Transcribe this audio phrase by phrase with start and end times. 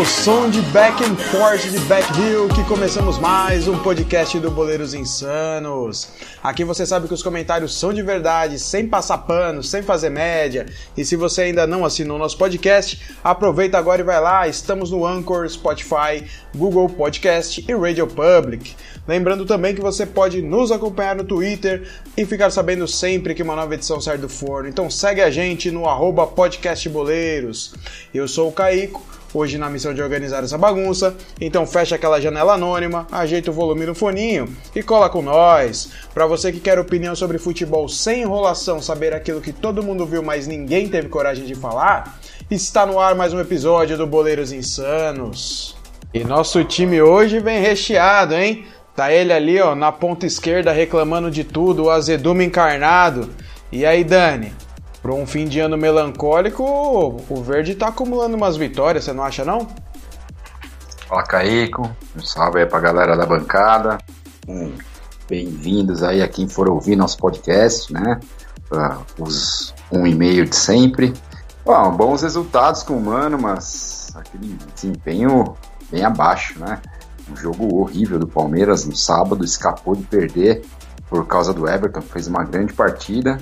[0.00, 4.50] o som de Back and Forth de Back Hill que começamos mais um podcast do
[4.50, 6.08] Boleiros Insanos.
[6.42, 10.66] Aqui você sabe que os comentários são de verdade, sem passar pano, sem fazer média.
[10.96, 14.48] E se você ainda não assinou nosso podcast, aproveita agora e vai lá.
[14.48, 16.24] Estamos no Anchor, Spotify,
[16.56, 18.74] Google Podcast e Radio Public.
[19.06, 23.54] Lembrando também que você pode nos acompanhar no Twitter e ficar sabendo sempre que uma
[23.54, 24.68] nova edição sai do forno.
[24.68, 27.74] Então segue a gente no arroba podcastboleiros.
[28.12, 31.14] Eu sou o Caico hoje na missão de organizar essa bagunça.
[31.40, 35.90] Então fecha aquela janela anônima, ajeita o volume no foninho e cola com nós.
[36.14, 40.22] Para você que quer opinião sobre futebol sem enrolação, saber aquilo que todo mundo viu,
[40.22, 42.18] mas ninguém teve coragem de falar,
[42.50, 45.76] está no ar mais um episódio do Boleiros Insanos.
[46.12, 48.64] E nosso time hoje vem recheado, hein?
[48.94, 53.30] Tá ele ali, ó, na ponta esquerda reclamando de tudo, o azedume encarnado.
[53.72, 54.52] E aí, Dani?
[55.04, 59.44] Para um fim de ano melancólico, o Verde tá acumulando umas vitórias, você não acha
[59.44, 59.68] não?
[61.06, 63.98] Fala Caico, um salve aí pra galera da bancada.
[64.48, 64.72] Hum,
[65.28, 68.18] Bem-vindos aí a quem for ouvir nosso podcast, né?
[69.18, 71.12] os um e meio de sempre.
[71.66, 75.54] Bom, bons resultados com o Mano, mas aquele desempenho
[75.90, 76.80] bem abaixo, né?
[77.30, 80.64] Um jogo horrível do Palmeiras no sábado, escapou de perder
[81.10, 83.38] por causa do Everton, fez uma grande partida.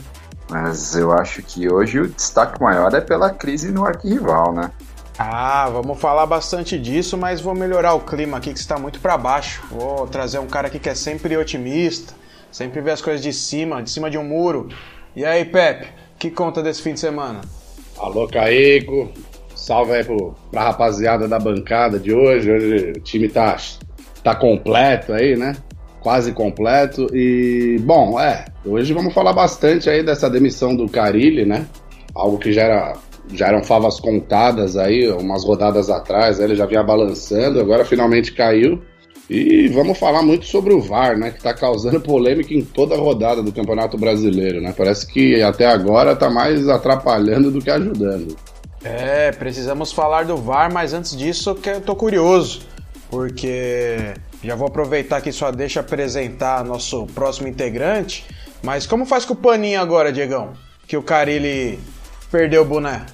[0.53, 4.70] Mas eu acho que hoje o destaque maior é pela crise no arquirrival, né?
[5.19, 9.17] Ah, vamos falar bastante disso, mas vou melhorar o clima aqui que está muito para
[9.17, 9.62] baixo.
[9.70, 12.12] Vou trazer um cara aqui que é sempre otimista,
[12.50, 14.69] sempre vê as coisas de cima, de cima de um muro.
[15.17, 17.41] E aí, Pepe, que conta desse fim de semana?
[17.98, 19.11] Alô, Caico.
[19.55, 22.51] Salve aí pro, pra rapaziada da bancada de hoje.
[22.51, 23.57] Hoje o time tá,
[24.23, 25.57] tá completo aí, né?
[26.02, 27.07] Quase completo.
[27.14, 31.67] E, bom, é, hoje vamos falar bastante aí dessa demissão do Carilli, né?
[32.14, 32.92] Algo que já, era,
[33.33, 38.83] já eram favas contadas aí, umas rodadas atrás, ele já vinha balançando, agora finalmente caiu.
[39.30, 41.30] E vamos falar muito sobre o VAR, né?
[41.30, 44.74] Que tá causando polêmica em toda a rodada do Campeonato Brasileiro, né?
[44.77, 48.36] Parece que até agora tá mais atrapalhando do que ajudando.
[48.85, 52.62] É, precisamos falar do VAR, mas antes disso eu tô curioso,
[53.08, 54.12] porque
[54.42, 58.27] já vou aproveitar que só deixa apresentar nosso próximo integrante.
[58.63, 60.53] Mas como faz com o paninho agora, Diegão?
[60.86, 61.79] Que o Carilli
[62.30, 63.07] perdeu o boné.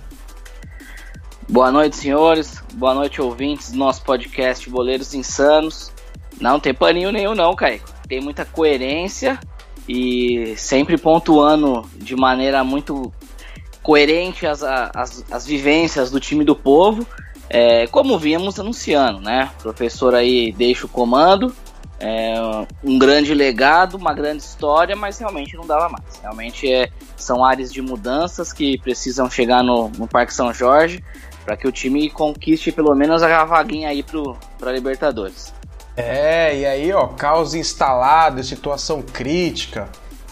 [1.48, 2.62] Boa noite, senhores.
[2.74, 5.92] Boa noite, ouvintes do nosso podcast Boleiros Insanos.
[6.40, 7.88] Não tem paninho nenhum, não, Caico.
[8.08, 9.38] Tem muita coerência
[9.88, 13.12] e sempre pontuando de maneira muito
[13.82, 17.06] coerente as, as, as vivências do time do povo
[17.50, 19.50] é, como vimos anunciando, né?
[19.58, 21.54] O professor aí deixa o comando,
[22.00, 22.34] é,
[22.84, 26.04] um grande legado, uma grande história, mas realmente não dava mais.
[26.20, 31.02] Realmente é, são áreas de mudanças que precisam chegar no, no Parque São Jorge
[31.44, 34.04] para que o time conquiste pelo menos a vaguinha aí
[34.58, 35.52] para Libertadores.
[35.96, 39.88] É, e aí, ó, caos instalado, situação crítica,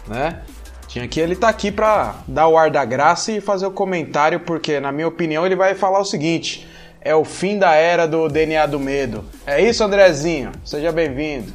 [0.07, 0.43] né?
[0.87, 4.41] Tinha que ele tá aqui para dar o ar da graça e fazer o comentário,
[4.41, 6.69] porque, na minha opinião, ele vai falar o seguinte:
[7.07, 9.25] é o fim da era do DNA do medo.
[9.47, 10.51] É isso, Andrezinho?
[10.65, 11.53] Seja bem-vindo.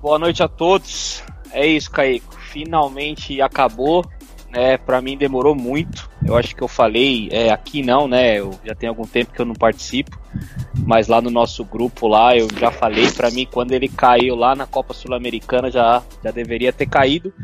[0.00, 1.22] Boa noite a todos.
[1.52, 2.24] É isso, Kaique.
[2.50, 4.02] Finalmente acabou.
[4.50, 6.08] Né, para mim demorou muito.
[6.24, 8.38] Eu acho que eu falei é, aqui não, né?
[8.38, 10.16] Eu já tem algum tempo que eu não participo,
[10.86, 14.54] mas lá no nosso grupo lá eu já falei para mim quando ele caiu lá
[14.54, 17.34] na Copa Sul-Americana já já deveria ter caído,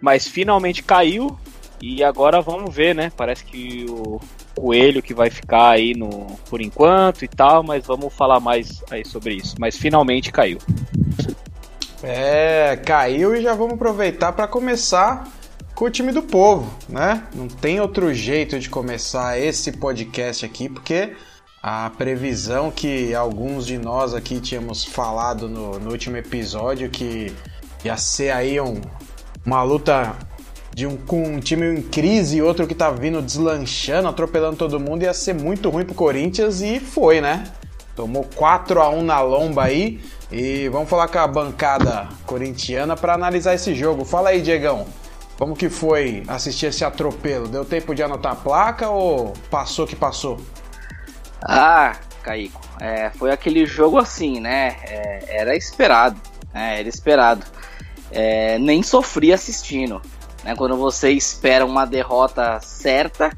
[0.00, 1.36] mas finalmente caiu
[1.82, 3.10] e agora vamos ver, né?
[3.16, 4.20] Parece que o
[4.54, 9.04] Coelho que vai ficar aí no por enquanto e tal, mas vamos falar mais aí
[9.04, 9.56] sobre isso.
[9.58, 10.58] Mas finalmente caiu.
[12.00, 15.26] É, caiu e já vamos aproveitar para começar
[15.74, 17.24] com o time do povo, né?
[17.34, 21.16] Não tem outro jeito de começar esse podcast aqui, porque
[21.60, 27.34] a previsão que alguns de nós aqui tínhamos falado no, no último episódio que
[27.84, 28.80] ia ser aí um,
[29.44, 30.16] uma luta
[30.74, 34.80] de um, com um time em crise e outro que tá vindo deslanchando, atropelando todo
[34.80, 37.44] mundo, ia ser muito ruim pro Corinthians e foi, né?
[37.94, 40.00] Tomou 4 a 1 na lomba aí.
[40.30, 44.02] E vamos falar com a bancada corintiana para analisar esse jogo.
[44.02, 44.86] Fala aí, Diegão.
[45.38, 47.48] Como que foi assistir esse atropelo?
[47.48, 50.40] Deu tempo de anotar a placa ou passou que passou?
[51.42, 54.76] Ah, Caico, é, foi aquele jogo assim, né?
[54.84, 56.18] É, era esperado,
[56.54, 56.78] né?
[56.80, 57.44] Era esperado.
[58.10, 60.00] É, nem sofri assistindo.
[60.44, 60.54] Né?
[60.56, 63.30] Quando você espera uma derrota certa,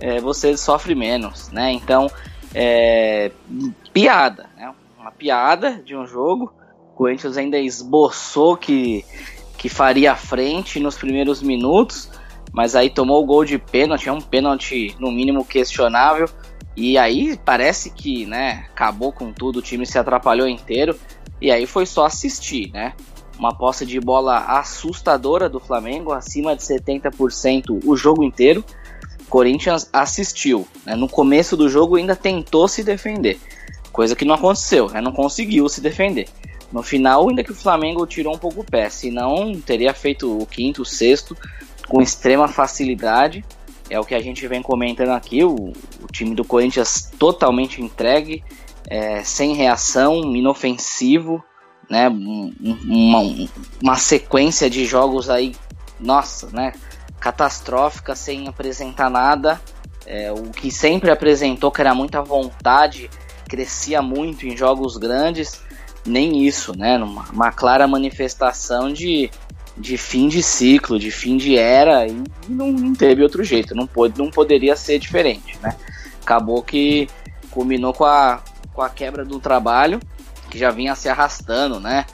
[0.00, 1.72] é, você sofre menos, né?
[1.72, 2.10] Então,
[2.54, 3.30] é,
[3.92, 4.72] piada, né?
[4.98, 6.52] Uma piada de um jogo.
[6.92, 9.04] O Corinthians ainda esboçou que,
[9.56, 12.10] que faria frente nos primeiros minutos,
[12.52, 16.28] mas aí tomou o gol de pênalti, é um pênalti no mínimo questionável.
[16.76, 20.98] E aí parece que, né, acabou com tudo, o time se atrapalhou inteiro.
[21.40, 22.92] E aí foi só assistir, né?
[23.40, 28.62] Uma posse de bola assustadora do Flamengo, acima de 70% o jogo inteiro.
[29.30, 30.68] Corinthians assistiu.
[30.84, 30.94] Né?
[30.94, 33.40] No começo do jogo ainda tentou se defender,
[33.90, 35.00] coisa que não aconteceu, né?
[35.00, 36.28] não conseguiu se defender.
[36.70, 40.44] No final, ainda que o Flamengo tirou um pouco o pé, senão teria feito o
[40.44, 41.34] quinto, o sexto
[41.88, 43.42] com extrema facilidade.
[43.88, 48.44] É o que a gente vem comentando aqui, o, o time do Corinthians totalmente entregue,
[48.86, 51.42] é, sem reação, inofensivo,
[51.90, 52.08] né?
[52.08, 53.48] Uma,
[53.82, 55.54] uma sequência de jogos aí,
[55.98, 56.72] nossa, né?
[57.18, 59.60] Catastrófica, sem apresentar nada.
[60.06, 63.10] É, o que sempre apresentou, que era muita vontade,
[63.48, 65.60] crescia muito em jogos grandes,
[66.06, 66.96] nem isso, né?
[66.96, 69.30] Uma, uma clara manifestação de
[69.76, 73.86] de fim de ciclo, de fim de era, e não, não teve outro jeito, não,
[73.86, 75.74] pode, não poderia ser diferente, né?
[76.20, 77.08] Acabou que
[77.50, 78.42] culminou com a,
[78.74, 79.98] com a quebra do trabalho,
[80.50, 82.04] que já vinha se arrastando, né?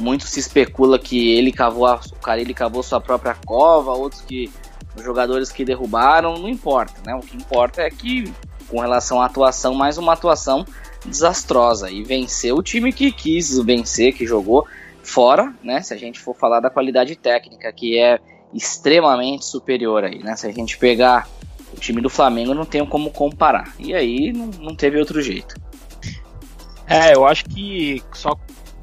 [0.00, 4.50] Muito se especula que ele cavou, a, o ele cavou sua própria cova, outros que
[4.96, 7.14] os jogadores que derrubaram, não importa, né?
[7.14, 8.32] O que importa é que
[8.68, 10.64] com relação à atuação, mais uma atuação
[11.04, 14.66] desastrosa e venceu o time que quis vencer, que jogou
[15.08, 18.18] Fora, né, se a gente for falar da qualidade técnica, que é
[18.52, 20.36] extremamente superior aí, né?
[20.36, 21.26] Se a gente pegar
[21.72, 23.74] o time do Flamengo, não tem como comparar.
[23.78, 25.54] E aí não, não teve outro jeito.
[26.88, 28.38] É, eu acho que só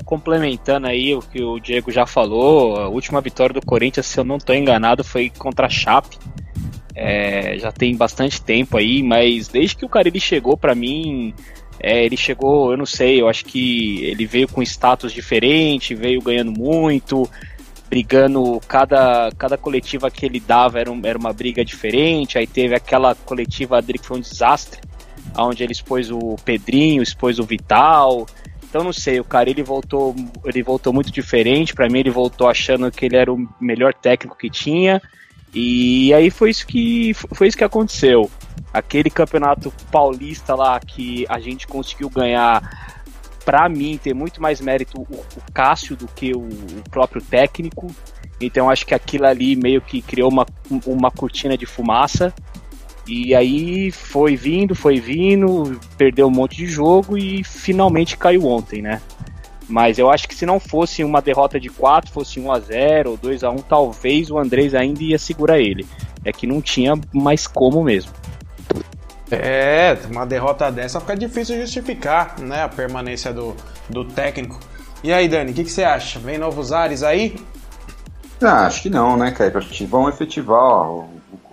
[0.05, 4.23] complementando aí o que o Diego já falou, a última vitória do Corinthians, se eu
[4.23, 6.17] não estou enganado, foi contra a Chape.
[6.95, 11.33] É, já tem bastante tempo aí, mas desde que o Caribe chegou para mim,
[11.79, 16.21] é, ele chegou, eu não sei, eu acho que ele veio com status diferente, veio
[16.21, 17.29] ganhando muito,
[17.89, 22.75] brigando, cada, cada coletiva que ele dava era, um, era uma briga diferente, aí teve
[22.75, 24.79] aquela coletiva dele que foi um desastre,
[25.37, 28.25] onde ele expôs o Pedrinho, expôs o Vital,
[28.63, 32.47] então não sei, o cara ele voltou, ele voltou muito diferente, para mim ele voltou
[32.47, 35.01] achando que ele era o melhor técnico que tinha,
[35.53, 38.29] e aí foi isso que foi isso que aconteceu
[38.75, 42.61] aquele campeonato paulista lá que a gente conseguiu ganhar,
[43.45, 47.87] para mim tem muito mais mérito o, o Cássio do que o, o, próprio técnico.
[48.41, 50.45] Então acho que aquilo ali meio que criou uma,
[50.85, 52.33] uma cortina de fumaça.
[53.07, 58.81] E aí foi vindo, foi vindo, perdeu um monte de jogo e finalmente caiu ontem,
[58.81, 59.01] né?
[59.67, 63.11] Mas eu acho que se não fosse uma derrota de 4, fosse 1 a 0
[63.11, 65.85] ou 2 a 1 talvez o Andrés ainda ia segurar ele.
[66.23, 68.11] É que não tinha mais como mesmo.
[69.31, 73.55] É, uma derrota dessa fica difícil justificar, né, a permanência do,
[73.89, 74.59] do técnico.
[75.03, 76.19] E aí, Dani, o que, que, você acha?
[76.19, 77.35] Vem novos ares aí?
[78.41, 79.57] Ah, acho que não, né, cara?
[79.57, 81.05] Acho que vão efetivar ó,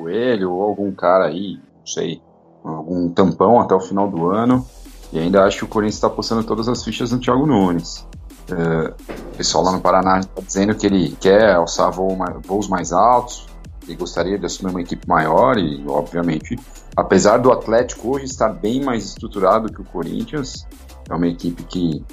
[0.03, 2.21] Coelho ou algum cara aí, não sei,
[2.65, 4.67] algum tampão até o final do ano.
[5.13, 8.07] E ainda acho que o Corinthians está apostando todas as fichas no Thiago Nunes.
[8.51, 8.95] É,
[9.33, 13.47] o pessoal lá no Paraná está dizendo que ele quer alçar voo voos mais altos,
[13.87, 16.59] ele gostaria de assumir uma equipe maior e, obviamente,
[16.97, 20.67] apesar do Atlético hoje estar bem mais estruturado que o Corinthians,
[21.09, 22.05] é uma equipe que,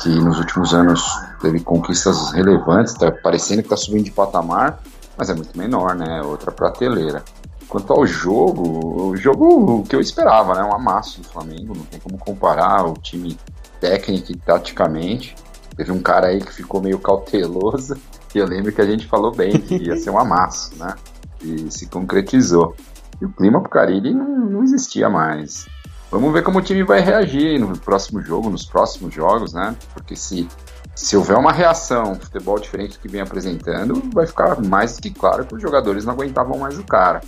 [0.00, 1.02] que nos últimos anos
[1.40, 4.80] teve conquistas relevantes, está parecendo que está subindo de patamar,
[5.16, 6.22] mas é muito menor, né?
[6.22, 7.24] Outra prateleira.
[7.68, 10.62] Quanto ao jogo, o jogo que eu esperava, né?
[10.62, 13.36] Um amasso do Flamengo, não tem como comparar o time
[13.80, 15.34] técnico e taticamente.
[15.76, 17.96] Teve um cara aí que ficou meio cauteloso,
[18.34, 20.94] e eu lembro que a gente falou bem que ia ser um amasso, né?
[21.42, 22.74] E se concretizou.
[23.20, 25.66] E o clima pro Carilli não, não existia mais.
[26.10, 29.74] Vamos ver como o time vai reagir no próximo jogo, nos próximos jogos, né?
[29.92, 30.48] Porque se,
[30.96, 35.10] se houver uma reação, um futebol diferente do que vem apresentando, vai ficar mais que
[35.10, 37.20] claro que os jogadores não aguentavam mais o cara.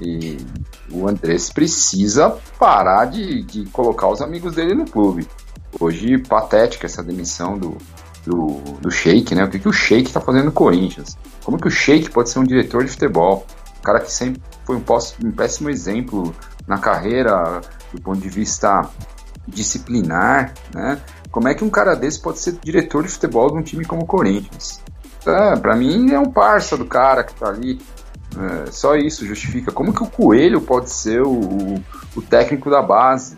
[0.00, 0.38] E
[0.92, 5.26] o Andrés precisa parar de, de colocar os amigos dele no clube.
[5.80, 7.76] Hoje, patética essa demissão do,
[8.24, 9.44] do, do Sheik, né?
[9.44, 11.18] O que, que o Sheik tá fazendo no Corinthians?
[11.42, 13.44] Como que o Sheik pode ser um diretor de futebol?
[13.80, 14.84] O cara que sempre foi um,
[15.24, 16.32] um péssimo exemplo
[16.66, 17.60] na carreira
[17.92, 18.88] do ponto de vista
[19.48, 21.00] disciplinar, né?
[21.36, 24.04] Como é que um cara desse pode ser diretor de futebol de um time como
[24.04, 24.80] o Corinthians?
[25.26, 27.78] É, para mim é um parça do cara que tá ali.
[28.38, 29.70] É, só isso justifica.
[29.70, 31.84] Como que o Coelho pode ser o, o,
[32.16, 33.36] o técnico da base?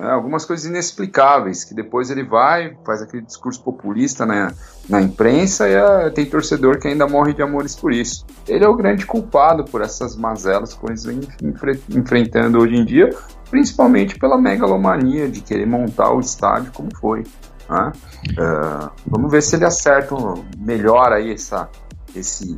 [0.00, 4.52] É, algumas coisas inexplicáveis, que depois ele vai, faz aquele discurso populista na,
[4.88, 8.24] na imprensa e é, tem torcedor que ainda morre de amores por isso.
[8.46, 12.84] Ele é o grande culpado por essas mazelas que eles vêm enfre enfrentando hoje em
[12.84, 13.10] dia,
[13.50, 17.24] principalmente pela megalomania de querer montar o estádio como foi.
[17.68, 17.92] Né?
[18.38, 20.14] Uh, vamos ver se ele acerta
[20.56, 21.68] melhor aí essa,
[22.14, 22.56] esse,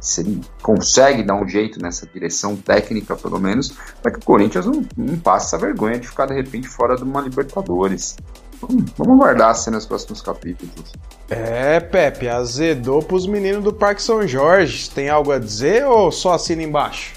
[0.00, 4.66] se ele consegue dar um jeito nessa direção técnica, pelo menos, para que o Corinthians
[4.66, 8.16] não, não passe essa vergonha de ficar de repente fora de uma Libertadores.
[8.60, 10.92] Vamos, vamos aguardar assim nos próximos capítulos.
[11.30, 14.90] É, Pepe, azedou pros meninos do Parque São Jorge.
[14.90, 17.14] Tem algo a dizer ou só assina embaixo?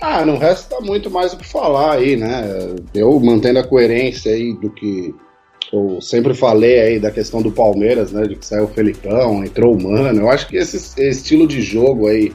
[0.00, 2.44] Ah, não resta muito mais o que falar aí, né?
[2.94, 5.14] Eu mantendo a coerência aí do que
[5.72, 8.22] eu sempre falei aí da questão do Palmeiras, né?
[8.22, 10.20] De que saiu o Felipão, entrou o Mano.
[10.20, 12.32] Eu acho que esse, estilo de jogo aí,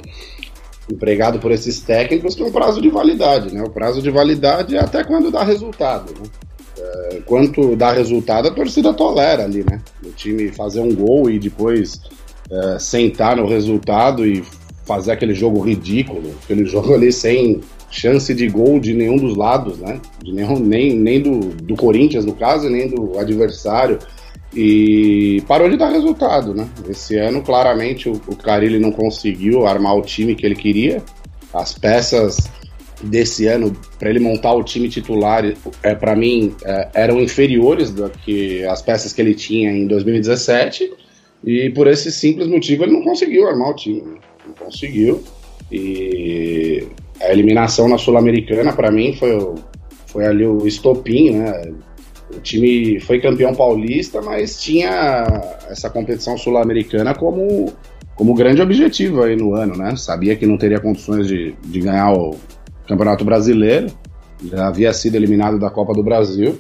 [0.92, 3.64] empregado por esses técnicos, tem um prazo de validade, né?
[3.64, 6.28] O prazo de validade é até quando dá resultado, né?
[6.78, 9.82] É, quanto dá resultado, a torcida tolera ali, né?
[10.04, 12.02] O time fazer um gol e depois
[12.50, 14.44] é, sentar no resultado e
[14.86, 17.62] fazer aquele jogo ridículo, aquele jogo ali sem
[17.92, 20.00] chance de gol de nenhum dos lados, né?
[20.24, 24.00] De nenhum, nem, nem do, do Corinthians, no caso, nem do adversário.
[24.56, 26.68] E parou de dar resultado, né?
[26.90, 31.04] Esse ano, claramente, o, o Carilli não conseguiu armar o time que ele queria.
[31.54, 32.50] As peças
[33.04, 35.44] desse ano, para ele montar o time titular,
[35.84, 40.92] é, para mim, é, eram inferiores do que as peças que ele tinha em 2017.
[41.44, 44.02] E por esse simples motivo, ele não conseguiu armar o time.
[44.02, 44.18] Né?
[44.48, 45.24] Não conseguiu.
[45.72, 46.88] E
[47.22, 49.56] a eliminação na Sul-Americana, para mim, foi,
[50.08, 51.72] foi ali o estopim, né?
[52.36, 55.26] O time foi campeão paulista, mas tinha
[55.70, 57.74] essa competição sul-americana como,
[58.16, 59.96] como grande objetivo aí no ano, né?
[59.96, 62.36] Sabia que não teria condições de, de ganhar o
[62.88, 63.88] Campeonato Brasileiro,
[64.44, 66.60] já havia sido eliminado da Copa do Brasil.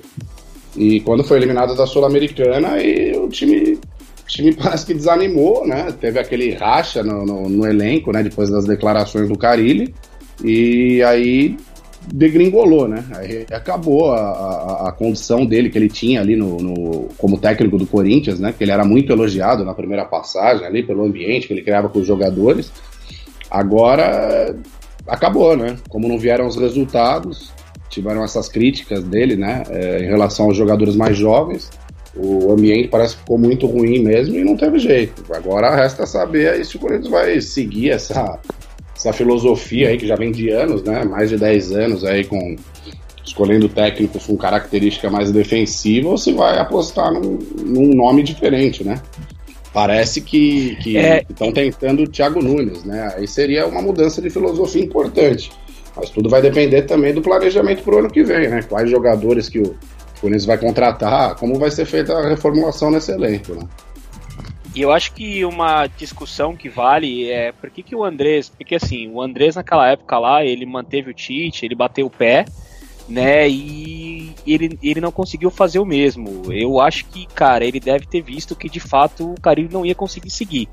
[0.75, 2.75] E quando foi eliminado da Sul-Americana,
[3.17, 3.77] o time,
[4.31, 5.91] time parece que desanimou, né?
[5.99, 8.23] Teve aquele racha no, no, no elenco, né?
[8.23, 9.93] Depois das declarações do Carilli.
[10.43, 11.57] E aí
[12.11, 13.03] degringolou, né?
[13.15, 17.77] Aí acabou a, a, a, condição dele que ele tinha ali no, no, como técnico
[17.77, 18.53] do Corinthians, né?
[18.57, 21.99] Que ele era muito elogiado na primeira passagem ali pelo ambiente que ele criava com
[21.99, 22.71] os jogadores.
[23.49, 24.55] Agora
[25.07, 25.75] acabou, né?
[25.89, 27.51] Como não vieram os resultados,
[27.89, 29.63] tiveram essas críticas dele, né?
[29.69, 31.69] É, em relação aos jogadores mais jovens.
[32.15, 35.23] O ambiente parece que ficou muito ruim mesmo e não teve jeito.
[35.33, 38.39] Agora resta saber aí se o Corinthians vai seguir essa,
[38.95, 41.05] essa filosofia aí que já vem de anos, né?
[41.05, 42.55] Mais de 10 anos aí com
[43.23, 49.01] escolhendo técnicos com característica mais defensiva ou se vai apostar num, num nome diferente, né?
[49.73, 50.77] Parece que
[51.29, 51.51] estão é...
[51.51, 53.13] tentando o Thiago Nunes, né?
[53.15, 55.49] Aí seria uma mudança de filosofia importante.
[55.95, 58.61] Mas tudo vai depender também do planejamento para o ano que vem, né?
[58.63, 59.75] Quais jogadores que o
[60.21, 63.67] Corinthians vai contratar, como vai ser feita a reformulação nesse elenco, né?
[64.73, 68.47] E eu acho que uma discussão que vale é por que, que o Andrés.
[68.47, 72.45] Porque assim, o Andrés naquela época lá, ele manteve o Tite, ele bateu o pé,
[73.09, 73.49] né?
[73.49, 76.53] E ele, ele não conseguiu fazer o mesmo.
[76.53, 79.95] Eu acho que, cara, ele deve ter visto que de fato o Carilho não ia
[79.95, 80.69] conseguir seguir.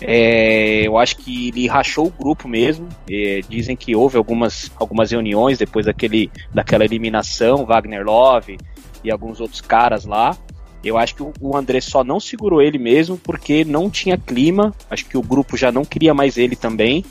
[0.00, 2.88] É, eu acho que ele rachou o grupo mesmo.
[3.10, 8.56] É, dizem que houve algumas, algumas reuniões depois daquele, daquela eliminação, Wagner Love
[9.04, 10.36] e alguns outros caras lá.
[10.84, 14.74] Eu acho que o André só não segurou ele mesmo porque não tinha clima.
[14.90, 17.04] Acho que o grupo já não queria mais ele também.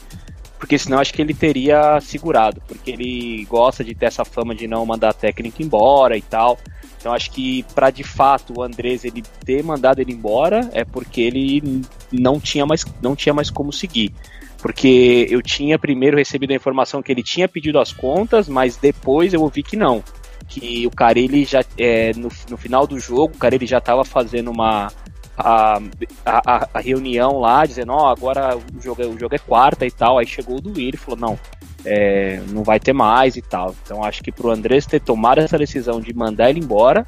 [0.60, 2.62] Porque senão acho que ele teria segurado.
[2.68, 6.60] Porque ele gosta de ter essa fama de não mandar técnico embora e tal.
[7.00, 11.22] Então acho que para de fato o Andrés ele ter mandado ele embora é porque
[11.22, 11.82] ele
[12.12, 14.14] não tinha mais, não tinha mais como seguir.
[14.62, 19.34] Porque eu tinha primeiro recebido a informação que ele tinha pedido as contas, mas depois
[19.34, 20.04] eu ouvi que não
[20.48, 24.52] que o Carilli já é, no, no final do jogo, o Carilli já estava fazendo
[24.52, 24.92] uma
[25.38, 25.80] a,
[26.26, 29.86] a, a, reunião lá, dizendo, ó, oh, agora o jogo, é, o jogo é quarta
[29.86, 30.18] e tal.
[30.18, 31.40] Aí chegou o Duílio e falou, não,
[31.86, 33.76] é, não vai ter mais e tal.
[33.84, 37.08] Então acho que pro Andrés ter tomado essa decisão de mandar ele embora,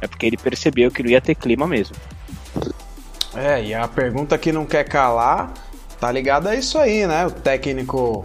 [0.00, 1.96] é porque ele percebeu que não ia ter clima mesmo.
[3.34, 5.52] É, e a pergunta que não quer calar
[6.00, 7.26] tá ligada a isso aí, né?
[7.26, 8.24] O técnico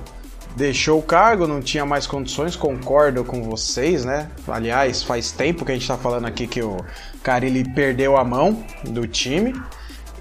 [0.55, 4.29] deixou o cargo, não tinha mais condições, concordo com vocês, né?
[4.47, 6.77] Aliás, faz tempo que a gente tá falando aqui que o
[7.21, 9.53] Carilli perdeu a mão do time.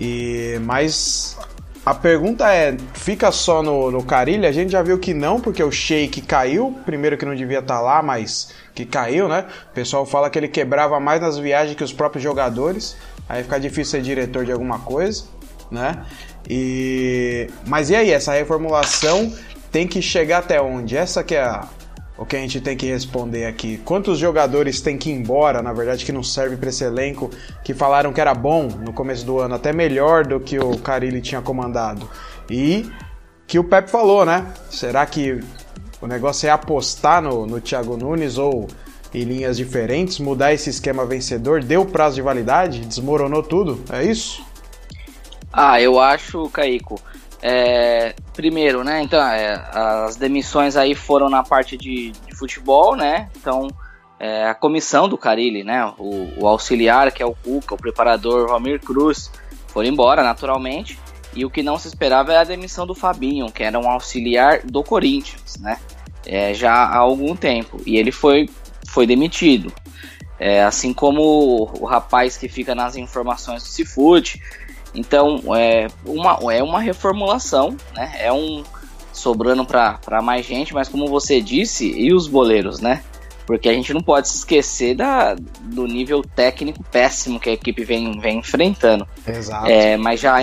[0.00, 1.38] E mas
[1.86, 4.46] a pergunta é, fica só no, no Carilli?
[4.46, 7.76] A gente já viu que não, porque o Sheik caiu, primeiro que não devia estar
[7.76, 9.46] tá lá, mas que caiu, né?
[9.70, 12.96] O pessoal fala que ele quebrava mais nas viagens que os próprios jogadores.
[13.28, 15.24] Aí fica difícil ser diretor de alguma coisa,
[15.70, 16.04] né?
[16.48, 19.32] E mas e aí essa reformulação
[19.74, 20.96] tem que chegar até onde?
[20.96, 21.66] Essa que é a,
[22.16, 23.76] o que a gente tem que responder aqui.
[23.78, 27.28] Quantos jogadores tem que ir embora, na verdade, que não serve para esse elenco,
[27.64, 31.20] que falaram que era bom no começo do ano, até melhor do que o Carilli
[31.20, 32.08] tinha comandado.
[32.48, 32.88] E
[33.48, 34.46] que o Pepe falou, né?
[34.70, 35.40] Será que
[36.00, 38.68] o negócio é apostar no, no Thiago Nunes ou
[39.12, 41.64] em linhas diferentes, mudar esse esquema vencedor?
[41.64, 42.78] Deu prazo de validade?
[42.78, 43.82] Desmoronou tudo?
[43.90, 44.40] É isso?
[45.52, 47.00] Ah, eu acho, Caico
[47.46, 49.02] É, primeiro, né?
[49.02, 53.28] Então, é, as demissões aí foram na parte de, de futebol, né?
[53.36, 53.68] Então,
[54.18, 55.92] é, a comissão do Carilli, né?
[55.98, 59.30] O, o, auxiliar, que é o Cuca, o preparador Romir Cruz,
[59.66, 60.98] foram embora naturalmente.
[61.34, 64.62] E o que não se esperava é a demissão do Fabinho, que era um auxiliar
[64.64, 65.78] do Corinthians, né?
[66.24, 67.78] É, já há algum tempo.
[67.84, 68.48] E ele foi,
[68.88, 69.70] foi demitido.
[70.38, 74.40] É, assim como o, o rapaz que fica nas informações do Cifute,
[74.94, 78.12] então é uma, é uma reformulação, né?
[78.18, 78.62] É um
[79.12, 83.02] sobrando para mais gente, mas como você disse, e os boleiros, né?
[83.46, 87.84] Porque a gente não pode se esquecer da, do nível técnico péssimo que a equipe
[87.84, 89.06] vem, vem enfrentando.
[89.26, 89.66] Exato.
[89.66, 90.38] É, mas já,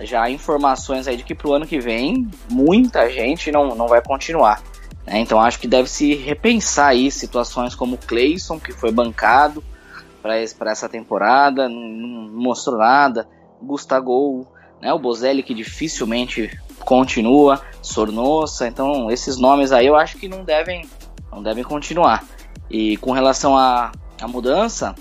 [0.00, 4.00] já há informações aí de que pro ano que vem muita gente não, não vai
[4.00, 4.62] continuar.
[5.04, 5.18] Né?
[5.18, 9.62] Então acho que deve se repensar aí situações como o Clayson, que foi bancado
[10.22, 13.28] para essa temporada, não, não mostrou nada.
[13.60, 14.46] Gustavo,
[14.80, 20.44] né, o Bozelli que dificilmente continua, Sornossa, então esses nomes aí eu acho que não
[20.44, 20.88] devem,
[21.30, 22.24] não devem continuar.
[22.70, 23.92] E com relação à,
[24.28, 24.94] mudança,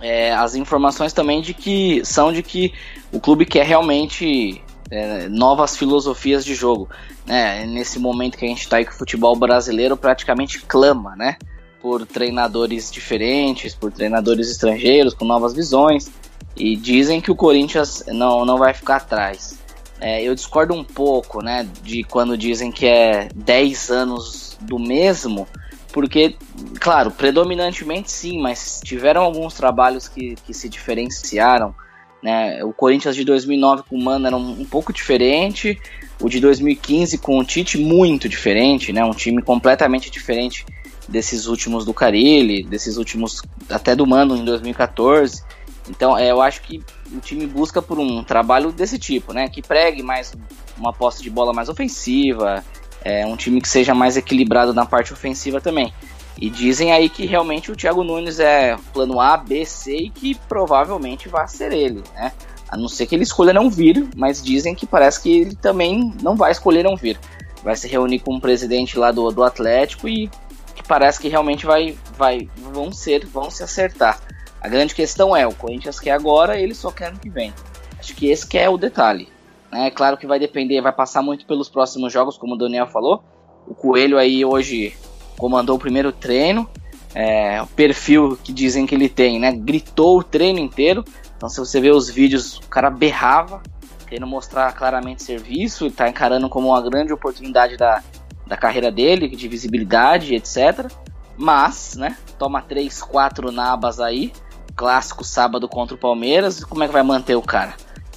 [0.00, 2.72] é, as informações também de que são de que
[3.12, 6.88] o clube quer realmente é, novas filosofias de jogo.
[7.26, 7.64] Né?
[7.66, 11.36] Nesse momento que a gente está aí que o futebol brasileiro praticamente clama, né?
[11.80, 16.10] Por treinadores diferentes, por treinadores estrangeiros, com novas visões.
[16.56, 19.58] E dizem que o Corinthians não, não vai ficar atrás.
[20.00, 25.46] É, eu discordo um pouco, né, de quando dizem que é 10 anos do mesmo,
[25.92, 26.36] porque,
[26.80, 31.74] claro, predominantemente sim, mas tiveram alguns trabalhos que, que se diferenciaram.
[32.22, 32.62] Né?
[32.64, 35.78] O Corinthians de 2009 com o Mano era um, um pouco diferente,
[36.20, 39.04] o de 2015 com o Tite muito diferente, né?
[39.04, 40.64] um time completamente diferente
[41.08, 45.42] desses últimos do Carilli, desses últimos até do Mano em 2014.
[45.90, 46.80] Então, é, eu acho que
[47.12, 49.48] o time busca por um trabalho desse tipo, né?
[49.48, 50.32] Que pregue mais
[50.78, 52.64] uma posse de bola mais ofensiva,
[53.04, 55.92] é, um time que seja mais equilibrado na parte ofensiva também.
[56.40, 60.34] E dizem aí que realmente o Thiago Nunes é plano A, B, C e que
[60.48, 62.32] provavelmente vai ser ele, né?
[62.68, 66.14] A não ser que ele escolha não vir, mas dizem que parece que ele também
[66.22, 67.18] não vai escolher não vir.
[67.64, 70.30] Vai se reunir com o presidente lá do, do Atlético e
[70.76, 74.20] que parece que realmente vai, vai, vão ser, vão se acertar.
[74.60, 77.52] A grande questão é, o Corinthians quer agora, ele só quer ano que vem.
[77.98, 79.28] Acho que esse que é o detalhe.
[79.72, 83.22] É claro que vai depender, vai passar muito pelos próximos jogos, como o Daniel falou.
[83.66, 84.94] O Coelho aí hoje
[85.38, 86.68] comandou o primeiro treino.
[87.14, 89.52] É, o perfil que dizem que ele tem, né?
[89.52, 91.04] Gritou o treino inteiro.
[91.36, 93.62] Então, se você ver os vídeos, o cara berrava,
[94.06, 98.02] querendo mostrar claramente serviço, está encarando como uma grande oportunidade da,
[98.46, 100.90] da carreira dele, de visibilidade, etc.
[101.36, 102.16] Mas, né?
[102.38, 104.32] Toma 3, 4 nabas aí
[104.80, 107.74] clássico sábado contra o Palmeiras, como é que vai manter o cara?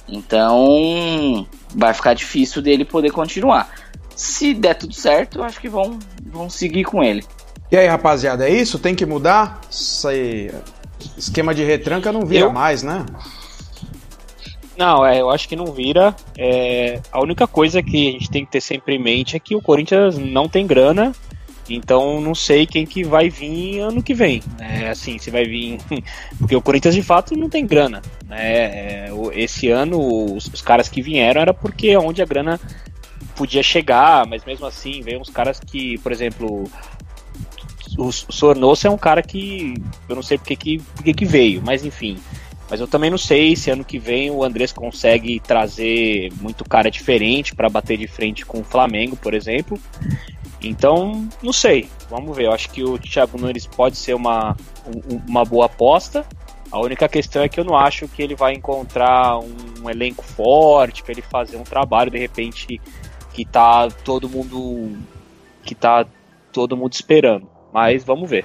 [0.08, 3.68] Então vai ficar difícil dele poder continuar.
[4.16, 7.22] Se der tudo certo, eu acho que vão, vão seguir com ele.
[7.70, 8.78] E aí, rapaziada, é isso?
[8.78, 9.60] Tem que mudar?
[9.70, 10.54] Esse
[11.18, 12.52] esquema de retranca não vira eu...
[12.52, 13.04] mais, né?
[14.74, 16.16] Não, é, eu acho que não vira.
[16.38, 19.54] É, a única coisa que a gente tem que ter sempre em mente é que
[19.54, 21.12] o Corinthians não tem grana
[21.68, 24.42] então não sei quem que vai vir ano que vem.
[24.58, 25.78] É, assim, se vai vir.
[26.38, 28.02] Porque o Corinthians de fato não tem grana.
[28.26, 28.38] Né?
[28.38, 32.60] É, esse ano os, os, caras que vieram era porque é onde a grana
[33.36, 36.64] podia chegar, mas mesmo assim veio uns caras que, por exemplo,
[37.96, 39.74] o, o Sornosa é um cara que
[40.08, 42.18] eu não sei porque que, porque que veio, mas enfim.
[42.70, 46.90] Mas eu também não sei se ano que vem o Andrés consegue trazer muito cara
[46.90, 49.78] diferente para bater de frente com o Flamengo, por exemplo.
[50.68, 51.88] Então, não sei.
[52.08, 52.46] Vamos ver.
[52.46, 54.56] Eu acho que o Thiago Nunes pode ser uma,
[55.28, 56.24] uma boa aposta.
[56.70, 61.02] A única questão é que eu não acho que ele vai encontrar um elenco forte
[61.02, 62.80] para ele fazer um trabalho de repente
[63.32, 64.90] que tá todo mundo
[65.62, 66.06] que tá
[66.52, 67.46] todo mundo esperando.
[67.72, 68.44] Mas vamos ver.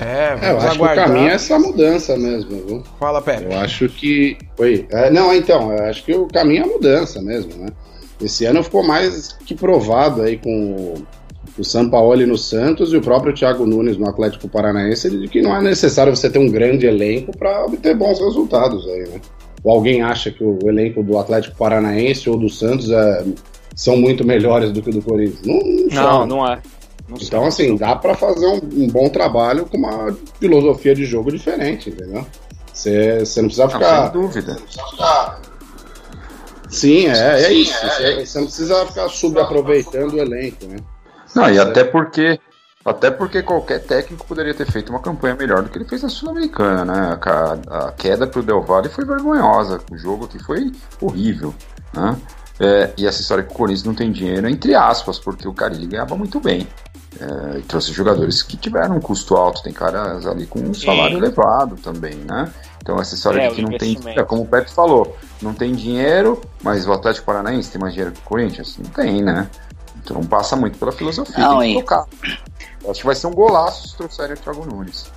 [0.00, 1.04] É, vamos é, eu acho aguardar.
[1.04, 2.84] que o caminho é essa mudança mesmo, viu?
[2.98, 3.44] Fala, Pepe.
[3.44, 4.36] Eu acho que.
[4.58, 4.86] Oi.
[4.90, 7.68] É, não, então, eu acho que o caminho é a mudança mesmo, né?
[8.20, 10.94] Esse ano ficou mais que provado aí com
[11.58, 15.56] o Sampaoli no Santos e o próprio Thiago Nunes no Atlético Paranaense de que não
[15.56, 19.20] é necessário você ter um grande elenco para obter bons resultados aí, né?
[19.64, 23.24] Ou alguém acha que o elenco do Atlético Paranaense ou do Santos é,
[23.74, 25.40] são muito melhores do que o do Corinthians?
[25.44, 25.58] Não,
[26.02, 26.60] não, não, não é.
[27.08, 31.30] Não então, assim, dá para fazer um, um, bom trabalho com uma filosofia de jogo
[31.30, 32.26] diferente, entendeu?
[32.72, 33.96] Você não precisa ficar.
[33.96, 34.56] Não, sem dúvida.
[36.68, 37.74] Sim, é, é isso.
[38.18, 40.76] Você não precisa ficar subaproveitando o elenco, né?
[41.36, 42.40] Não, e até porque
[42.86, 46.08] até porque qualquer técnico poderia ter feito uma campanha melhor do que ele fez na
[46.08, 47.18] Sul-Americana, né?
[47.20, 50.70] A, a queda pro Del Valle foi vergonhosa, o jogo aqui foi
[51.00, 51.52] horrível,
[51.92, 52.16] né?
[52.60, 55.86] É, e essa história que o Corinthians não tem dinheiro, entre aspas, porque o Carilli
[55.86, 56.66] ganhava muito bem.
[57.20, 61.24] É, trouxe jogadores que tiveram um custo alto, tem caras ali com um salário Sim.
[61.24, 62.52] elevado também, né?
[62.80, 65.74] Então essa história é, de que não tem, é, como o Pepe falou, não tem
[65.74, 68.78] dinheiro, mas o Atlético Paranaense tem mais dinheiro que o Corinthians?
[68.78, 69.48] Não tem, né?
[70.12, 71.36] Então passa muito pela filosofia.
[71.38, 72.06] Não, tem que tocar.
[72.88, 75.10] Acho que vai ser um golaço se trouxerem o Thiago Nunes.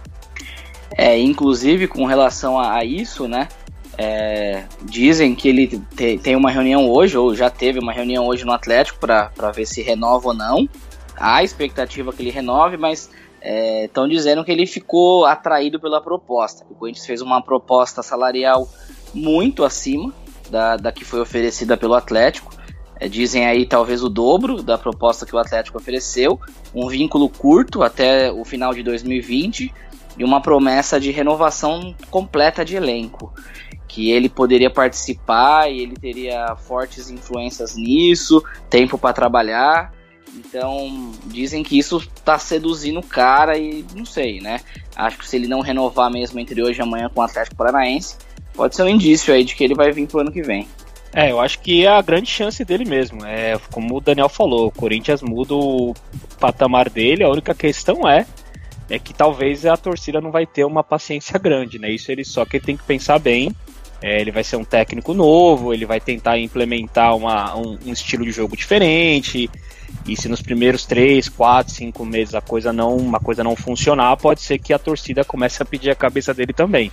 [0.98, 3.48] É, inclusive com relação a, isso, né?
[3.98, 8.46] É, dizem que ele te, tem uma reunião hoje, ou já teve uma reunião hoje
[8.46, 10.68] no Atlético para ver se renova ou não.
[11.16, 13.10] Há expectativa que ele renove, mas
[13.84, 16.66] estão é, dizendo que ele ficou atraído pela proposta.
[16.70, 18.68] O Corinthians fez uma proposta salarial
[19.14, 20.14] muito acima
[20.50, 22.59] da, da que foi oferecida pelo Atlético.
[23.00, 26.40] É, dizem aí talvez o dobro da proposta que o Atlético ofereceu,
[26.76, 29.74] um vínculo curto até o final de 2020
[30.18, 33.34] e uma promessa de renovação completa de elenco.
[33.88, 39.94] Que ele poderia participar e ele teria fortes influências nisso, tempo para trabalhar.
[40.36, 44.60] Então, dizem que isso está seduzindo o cara e não sei, né?
[44.96, 48.18] Acho que se ele não renovar mesmo entre hoje e amanhã com o Atlético Paranaense,
[48.54, 50.68] pode ser um indício aí de que ele vai vir pro ano que vem.
[51.14, 53.26] É, eu acho que é a grande chance dele mesmo.
[53.26, 55.94] É, como o Daniel falou, o Corinthians muda o
[56.40, 58.26] patamar dele, a única questão é
[58.90, 61.92] é que talvez a torcida não vai ter uma paciência grande, né?
[61.92, 63.52] Isso ele só que tem que pensar bem.
[64.02, 68.24] É, ele vai ser um técnico novo, ele vai tentar implementar uma, um, um, estilo
[68.24, 69.50] de jogo diferente.
[70.08, 74.16] E se nos primeiros 3, 4, 5 meses a coisa não, uma coisa não funcionar,
[74.18, 76.92] pode ser que a torcida comece a pedir a cabeça dele também.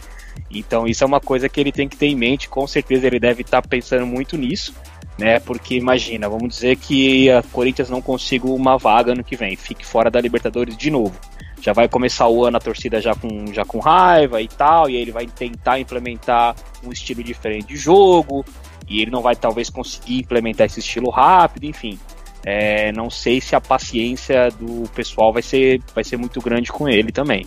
[0.51, 3.21] Então isso é uma coisa que ele tem que ter em mente, com certeza ele
[3.21, 4.75] deve estar tá pensando muito nisso,
[5.16, 5.38] né?
[5.38, 9.87] Porque imagina, vamos dizer que a Corinthians não consiga uma vaga no que vem, fique
[9.87, 11.14] fora da Libertadores de novo.
[11.61, 14.97] Já vai começar o ano a torcida já com, já com raiva e tal, e
[14.97, 18.45] aí ele vai tentar implementar um estilo diferente de jogo,
[18.88, 21.99] e ele não vai talvez conseguir implementar esse estilo rápido, enfim.
[22.45, 26.88] É, não sei se a paciência do pessoal vai ser, vai ser muito grande com
[26.88, 27.45] ele também.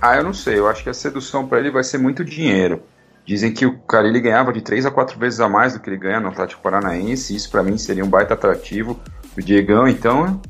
[0.00, 0.58] Ah, eu não sei.
[0.58, 2.82] Eu acho que a sedução para ele vai ser muito dinheiro.
[3.26, 5.88] Dizem que o cara ele ganhava de 3 a 4 vezes a mais do que
[5.88, 7.34] ele ganha no Atlético Paranaense.
[7.34, 9.00] Isso para mim seria um baita atrativo.
[9.36, 10.40] O Diegão, então,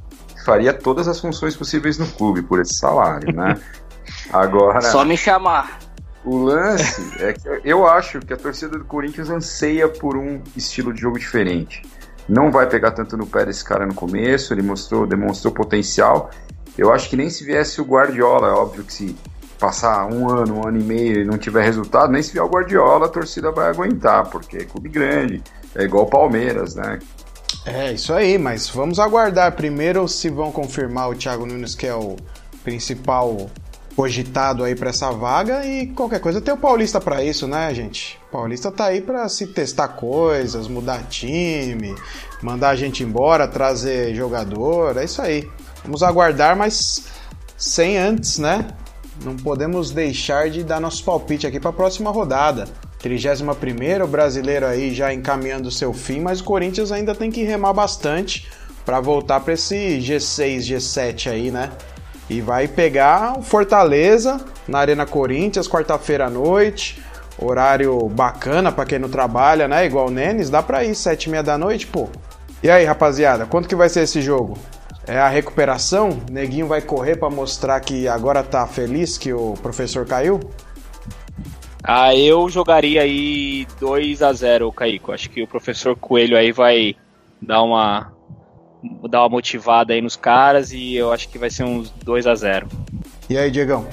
[0.44, 3.58] faria todas as funções possíveis no clube por esse salário, né?
[4.32, 4.80] Agora.
[4.80, 5.78] Só me chamar.
[6.24, 10.92] O lance é que eu acho que a torcida do Corinthians anseia por um estilo
[10.92, 11.82] de jogo diferente
[12.28, 16.30] não vai pegar tanto no pé desse cara no começo, ele mostrou, demonstrou potencial.
[16.76, 19.16] Eu acho que nem se viesse o Guardiola, é óbvio que se
[19.58, 22.48] passar um ano, um ano e meio e não tiver resultado, nem se vier o
[22.48, 25.42] Guardiola, a torcida vai aguentar, porque é clube grande,
[25.74, 26.98] é igual o Palmeiras, né?
[27.66, 31.94] É, isso aí, mas vamos aguardar primeiro se vão confirmar o Thiago Nunes, que é
[31.94, 32.16] o
[32.62, 33.50] principal
[33.96, 38.18] cogitado aí para essa vaga e qualquer coisa tem o Paulista para isso, né, gente?
[38.28, 41.94] O Paulista tá aí para se testar coisas, mudar time,
[42.42, 45.48] mandar a gente embora, trazer jogador, é isso aí.
[45.84, 47.04] Vamos aguardar, mas
[47.56, 48.68] sem antes, né?
[49.24, 52.66] Não podemos deixar de dar nosso palpite aqui para a próxima rodada.
[53.04, 57.74] 31 o brasileiro aí já encaminhando seu fim, mas o Corinthians ainda tem que remar
[57.74, 58.48] bastante
[58.82, 61.70] para voltar para esse G6, G7 aí, né?
[62.30, 66.98] E vai pegar o Fortaleza na Arena Corinthians, quarta-feira à noite.
[67.36, 69.84] Horário bacana para quem não trabalha, né?
[69.84, 72.08] Igual o Nenes, dá pra ir, sete e meia da noite, pô.
[72.62, 74.56] E aí, rapaziada, quanto que vai ser esse jogo?
[75.06, 76.20] É a recuperação?
[76.30, 80.40] Neguinho vai correr para mostrar que agora tá feliz que o professor caiu?
[81.86, 85.12] Ah, eu jogaria aí 2 a 0 Caico.
[85.12, 86.96] Acho que o professor Coelho aí vai
[87.40, 88.10] dar uma
[89.08, 92.34] dar uma motivada aí nos caras e eu acho que vai ser uns 2 a
[92.34, 92.68] 0
[93.28, 93.86] E aí, Diegão?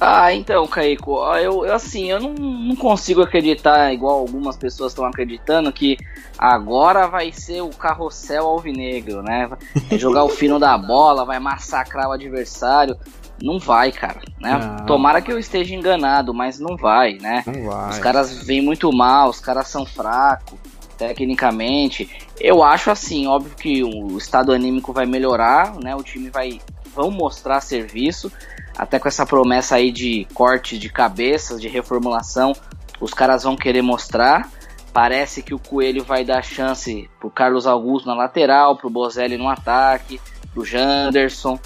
[0.00, 5.04] Ah, então, Caico, eu, eu assim, eu não, não consigo acreditar, igual algumas pessoas estão
[5.04, 5.96] acreditando, que
[6.38, 9.50] agora vai ser o carrossel alvinegro, né?
[9.88, 12.96] Vai jogar o fino da bola, vai massacrar o adversário.
[13.42, 14.58] Não vai, cara, né?
[14.86, 17.44] Tomara que eu esteja enganado, mas não vai, né?
[17.46, 17.90] Não vai.
[17.90, 20.58] Os caras vêm muito mal, os caras são fracos
[20.98, 22.10] tecnicamente.
[22.40, 25.94] Eu acho assim, óbvio que o estado anímico vai melhorar, né?
[25.94, 26.60] O time vai
[26.94, 28.32] vão mostrar serviço,
[28.76, 32.52] até com essa promessa aí de corte de cabeças, de reformulação,
[33.00, 34.50] os caras vão querer mostrar.
[34.92, 39.48] Parece que o Coelho vai dar chance pro Carlos Augusto na lateral, pro Bozelli no
[39.48, 40.20] ataque,
[40.52, 41.58] pro Janderson.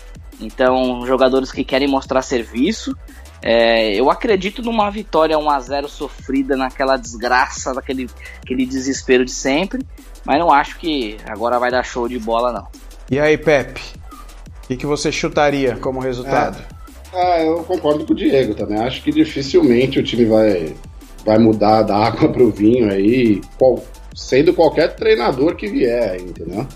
[0.44, 2.96] Então, jogadores que querem mostrar serviço.
[3.44, 8.08] É, eu acredito numa vitória 1 a 0 sofrida naquela desgraça, naquele
[8.40, 9.84] aquele desespero de sempre,
[10.24, 12.68] mas não acho que agora vai dar show de bola não.
[13.10, 13.80] E aí, Pepe?
[14.62, 16.62] O que, que você chutaria como resultado?
[17.12, 18.78] É, é, eu concordo com o Diego também.
[18.78, 20.74] Acho que dificilmente o time vai
[21.24, 23.82] vai mudar da água para o vinho aí, qual,
[24.14, 26.66] sendo qualquer treinador que vier, entendeu?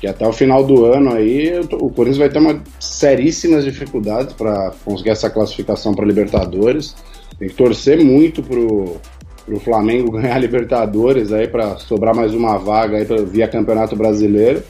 [0.00, 4.72] Que até o final do ano aí o Corinthians vai ter uma seríssimas dificuldades para
[4.84, 6.96] conseguir essa classificação para Libertadores.
[7.38, 8.96] Tem que torcer muito pro,
[9.44, 14.62] pro Flamengo ganhar Libertadores aí para sobrar mais uma vaga aí pra, via Campeonato Brasileiro.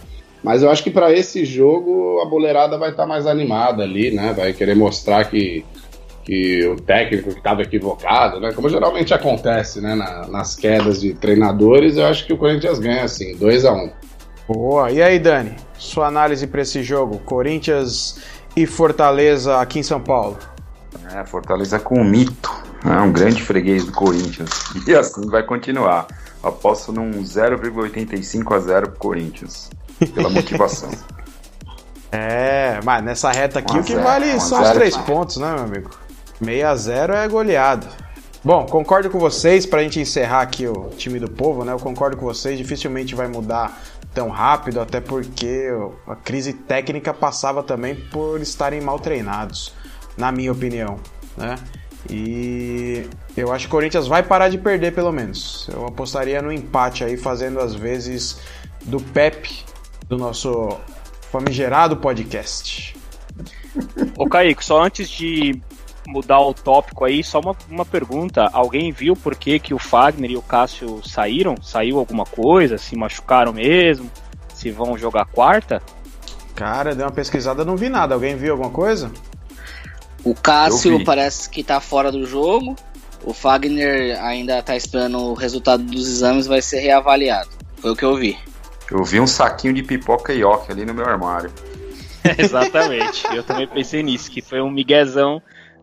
[0.42, 4.10] Mas eu acho que para esse jogo a boleirada vai estar tá mais animada ali,
[4.10, 4.32] né?
[4.36, 5.64] Vai querer mostrar que
[6.24, 8.52] que o técnico que estava equivocado, né?
[8.52, 9.94] Como geralmente acontece, né?
[9.94, 13.76] Na, nas quedas de treinadores, eu acho que o Corinthians ganha assim, 2 a 1
[13.76, 13.90] um.
[14.52, 14.90] Boa.
[14.90, 15.54] E aí, Dani?
[15.78, 17.20] Sua análise para esse jogo?
[17.20, 18.18] Corinthians
[18.56, 20.36] e Fortaleza aqui em São Paulo.
[21.14, 22.50] É, Fortaleza com um mito.
[22.84, 24.50] É um grande freguês do Corinthians.
[24.88, 26.08] E assim vai continuar.
[26.42, 29.70] Aposto num 0,85 a 0 pro Corinthians.
[30.16, 30.90] Pela motivação.
[32.10, 35.90] é, mas nessa reta aqui o que vale são os três pontos, né, meu amigo?
[36.44, 37.86] 6 a 0 é goleado.
[38.42, 41.72] Bom, concordo com vocês, para a gente encerrar aqui o time do povo, né?
[41.72, 43.78] Eu concordo com vocês, dificilmente vai mudar
[44.14, 45.68] tão rápido, até porque
[46.06, 49.72] a crise técnica passava também por estarem mal treinados,
[50.16, 50.98] na minha opinião,
[51.36, 51.56] né?
[52.08, 55.68] E eu acho que o Corinthians vai parar de perder pelo menos.
[55.72, 58.40] Eu apostaria no empate aí, fazendo as vezes
[58.82, 59.64] do Pepe,
[60.08, 60.78] do nosso
[61.30, 62.96] famigerado podcast.
[64.16, 65.60] Ô Kaique, só antes de
[66.06, 68.48] mudar o tópico aí, só uma, uma pergunta.
[68.52, 71.54] Alguém viu por que, que o Fagner e o Cássio saíram?
[71.62, 72.78] Saiu alguma coisa?
[72.78, 74.10] Se machucaram mesmo?
[74.54, 75.82] Se vão jogar quarta?
[76.54, 78.14] Cara, dei uma pesquisada, não vi nada.
[78.14, 79.10] Alguém viu alguma coisa?
[80.24, 82.76] O Cássio parece que tá fora do jogo.
[83.24, 87.50] O Fagner ainda tá esperando o resultado dos exames, vai ser reavaliado.
[87.76, 88.36] Foi o que eu vi.
[88.90, 91.50] Eu vi um saquinho de pipoca e ali no meu armário.
[92.36, 93.24] Exatamente.
[93.34, 95.40] Eu também pensei nisso, que foi um miguezão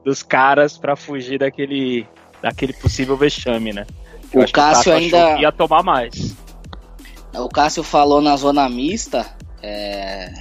[0.07, 2.07] dos caras para fugir daquele,
[2.41, 3.85] daquele possível vexame, né?
[4.33, 6.33] Eu o Cássio, ainda ia tomar mais.
[7.35, 9.25] O Cássio falou na zona mista,
[9.61, 10.31] é...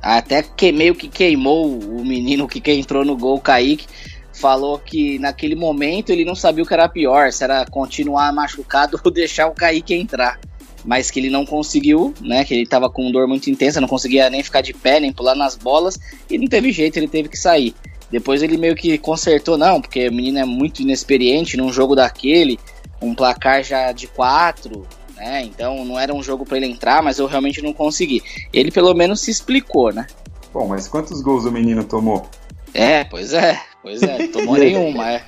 [0.00, 3.86] até que meio que queimou o menino que entrou no gol, o Kaique.
[4.32, 8.98] Falou que naquele momento ele não sabia o que era pior, se era continuar machucado
[9.04, 10.40] ou deixar o Kaique entrar.
[10.82, 12.42] Mas que ele não conseguiu, né?
[12.42, 15.34] Que ele tava com dor muito intensa, não conseguia nem ficar de pé, nem pular
[15.34, 17.74] nas bolas, e não teve jeito, ele teve que sair.
[18.10, 22.58] Depois ele meio que consertou, não, porque o menino é muito inexperiente num jogo daquele,
[23.00, 25.42] um placar já de quatro, né?
[25.44, 28.22] Então não era um jogo para ele entrar, mas eu realmente não consegui.
[28.52, 30.06] Ele pelo menos se explicou, né?
[30.52, 32.28] Bom, mas quantos gols o menino tomou?
[32.74, 35.24] É, pois é, pois é, tomou nenhuma, é.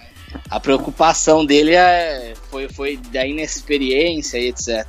[0.51, 4.87] A preocupação dele é, foi, foi da inexperiência e etc.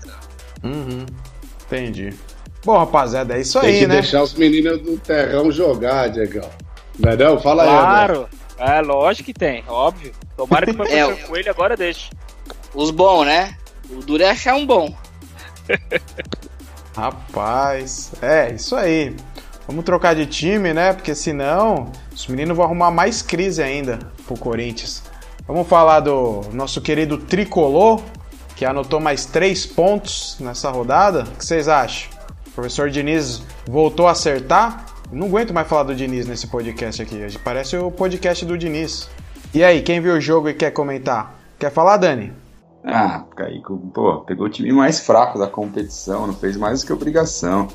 [0.63, 1.05] Uhum,
[1.65, 2.11] entendi.
[2.65, 3.95] Bom, rapaziada, é isso Tem aí, que né?
[3.95, 6.49] deixar os meninos do terrão jogar, Diegão.
[6.99, 7.39] Não não?
[7.39, 7.79] Fala claro.
[7.79, 7.85] aí.
[7.85, 8.29] Claro.
[8.57, 10.13] É, lógico que tem, óbvio.
[10.37, 12.09] Tomara que o professor é, Coelho agora deixe.
[12.73, 13.55] Os bons, né?
[13.89, 14.93] O duro é achar um bom.
[16.95, 19.15] Rapaz, é, isso aí.
[19.67, 20.93] Vamos trocar de time, né?
[20.93, 25.03] Porque senão os meninos vão arrumar mais crise ainda pro Corinthians.
[25.47, 28.01] Vamos falar do nosso querido Tricolor,
[28.55, 31.23] que anotou mais três pontos nessa rodada.
[31.23, 32.09] O que vocês acham?
[32.47, 34.85] O professor Diniz voltou a acertar?
[35.13, 37.19] Não aguento mais falar do Diniz nesse podcast aqui.
[37.43, 39.07] Parece o podcast do Diniz.
[39.53, 41.35] E aí, quem viu o jogo e quer comentar?
[41.59, 42.33] Quer falar, Dani?
[42.83, 46.93] Ah, Kaico, pô, pegou o time mais fraco da competição, não fez mais do que
[46.93, 47.67] obrigação.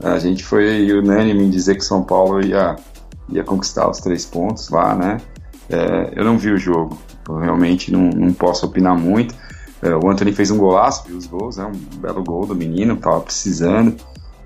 [0.00, 2.76] A gente foi unânime em dizer que São Paulo ia,
[3.28, 5.20] ia conquistar os três pontos lá, né?
[5.68, 6.96] É, eu não vi o jogo,
[7.28, 9.34] eu realmente não, não posso opinar muito.
[9.82, 11.64] É, o Anthony fez um golaço, viu os gols, né?
[11.64, 13.96] Um belo gol do menino, tava precisando.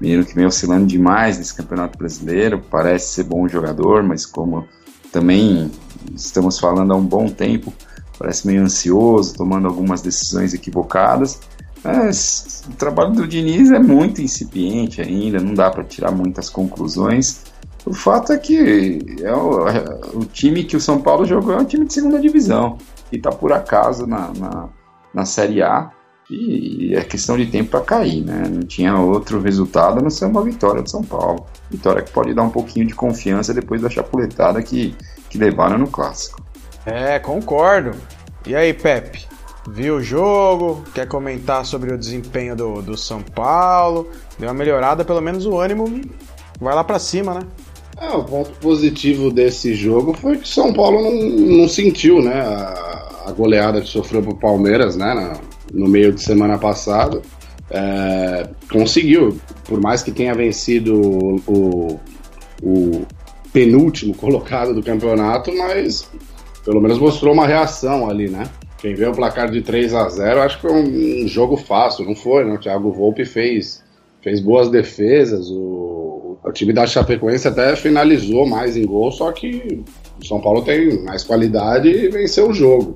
[0.00, 4.66] Menino que vem oscilando demais nesse Campeonato Brasileiro, parece ser bom jogador, mas como
[5.12, 5.70] também
[6.14, 7.72] estamos falando há um bom tempo,
[8.18, 11.40] parece meio ansioso, tomando algumas decisões equivocadas.
[11.82, 17.44] Mas o trabalho do Diniz é muito incipiente ainda, não dá para tirar muitas conclusões.
[17.86, 21.56] O fato é que é o, é o, time que o São Paulo jogou é
[21.56, 22.76] um time de segunda divisão
[23.10, 24.68] e está por acaso na, na,
[25.14, 25.90] na Série A
[26.30, 28.44] e é questão de tempo para cair, né?
[28.50, 31.46] Não tinha outro resultado a não ser uma vitória de São Paulo.
[31.70, 34.94] Vitória que pode dar um pouquinho de confiança depois da chapuletada que,
[35.30, 36.42] que levaram no clássico.
[36.84, 37.92] É, concordo.
[38.46, 39.26] E aí, Pepe?
[39.70, 40.82] Viu o jogo?
[40.94, 44.08] Quer comentar sobre o desempenho do, do São Paulo?
[44.38, 46.00] Deu uma melhorada, pelo menos o ânimo
[46.60, 47.40] vai lá para cima, né?
[48.00, 52.40] É, o ponto positivo desse jogo foi que São Paulo não, não sentiu, né?
[52.40, 55.14] A, a goleada que sofreu pro Palmeiras, né?
[55.14, 57.22] Na, no meio de semana passado.
[57.70, 61.00] É, conseguiu, por mais que tenha vencido
[61.46, 62.00] o,
[62.62, 63.06] o
[63.52, 66.10] penúltimo colocado do campeonato, mas
[66.64, 68.44] pelo menos mostrou uma reação ali, né?
[68.78, 72.04] Quem vê o placar de 3 a 0 acho que foi um, um jogo fácil,
[72.04, 72.54] não foi, né?
[72.54, 73.82] O Thiago Volpe fez,
[74.22, 79.82] fez boas defesas, o, o time da Chapecoense até finalizou mais em gol, só que
[80.20, 82.94] o São Paulo tem mais qualidade e venceu o jogo.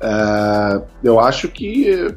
[0.00, 2.14] É, eu acho que,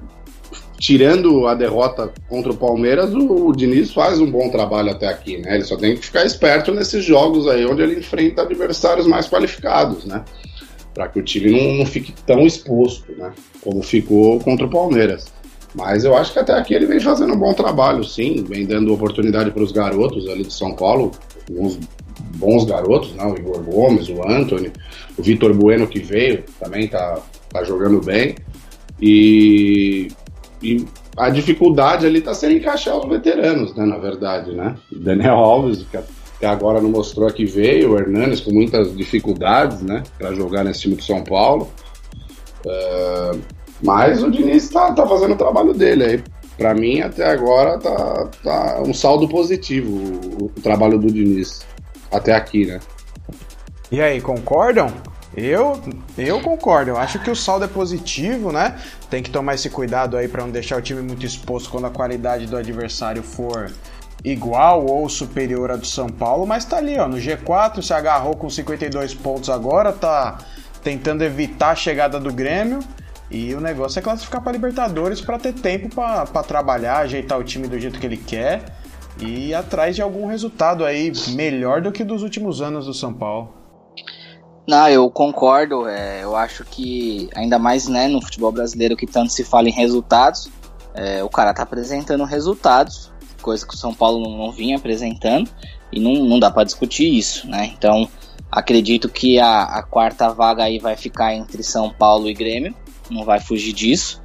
[0.77, 5.37] tirando a derrota contra o Palmeiras, o, o Diniz faz um bom trabalho até aqui,
[5.37, 5.55] né?
[5.55, 10.05] Ele só tem que ficar esperto nesses jogos aí onde ele enfrenta adversários mais qualificados,
[10.05, 10.23] né?
[10.97, 13.31] para que o time não, não, fique tão exposto, né?
[13.61, 15.27] Como ficou contra o Palmeiras.
[15.75, 18.91] Mas eu acho que até aqui ele vem fazendo um bom trabalho, sim, vem dando
[18.91, 21.11] oportunidade para os garotos ali de São Paulo,
[21.51, 21.77] uns
[22.37, 23.23] bons garotos, né?
[23.23, 24.71] O Igor Gomes, o Anthony,
[25.15, 28.35] o Vitor Bueno que veio também tá, tá jogando bem.
[29.01, 30.07] E,
[30.61, 30.85] e
[31.17, 33.85] a dificuldade ali tá sendo encaixar os veteranos, né?
[33.85, 34.75] Na verdade, né?
[34.91, 40.03] Daniel Alves, que até agora não mostrou que veio, o Hernanes com muitas dificuldades, né,
[40.19, 41.71] para jogar nesse time do São Paulo.
[42.65, 43.41] Uh,
[43.83, 46.23] mas o Diniz está tá fazendo o trabalho dele aí.
[46.57, 51.65] Para mim, até agora, tá, tá um saldo positivo o, o, trabalho do Diniz.
[52.11, 52.79] Até aqui, né?
[53.91, 54.91] E aí, concordam?
[55.37, 55.79] Eu,
[56.17, 56.89] eu concordo.
[56.89, 58.75] Eu acho que o saldo é positivo, né?
[59.07, 61.91] Tem que tomar esse cuidado aí para não deixar o time muito exposto quando a
[61.91, 63.71] qualidade do adversário for
[64.25, 68.35] igual ou superior à do São Paulo, mas tá ali, ó, no G4, se agarrou
[68.35, 70.39] com 52 pontos agora, tá
[70.83, 72.79] tentando evitar a chegada do Grêmio.
[73.29, 77.67] E o negócio é classificar para Libertadores para ter tempo para trabalhar, ajeitar o time
[77.67, 78.63] do jeito que ele quer
[79.19, 83.13] e ir atrás de algum resultado aí melhor do que dos últimos anos do São
[83.13, 83.56] Paulo.
[84.67, 85.87] Não, eu concordo.
[85.87, 89.71] É, eu acho que ainda mais né, no futebol brasileiro que tanto se fala em
[89.71, 90.49] resultados,
[90.93, 93.11] é, o cara tá apresentando resultados
[93.47, 95.49] coisa que o São Paulo não, não vinha apresentando,
[95.89, 97.71] e não, não dá para discutir isso, né?
[97.77, 98.09] Então,
[98.51, 102.75] acredito que a, a, quarta vaga aí vai ficar entre São Paulo e Grêmio,
[103.09, 104.21] não vai fugir disso.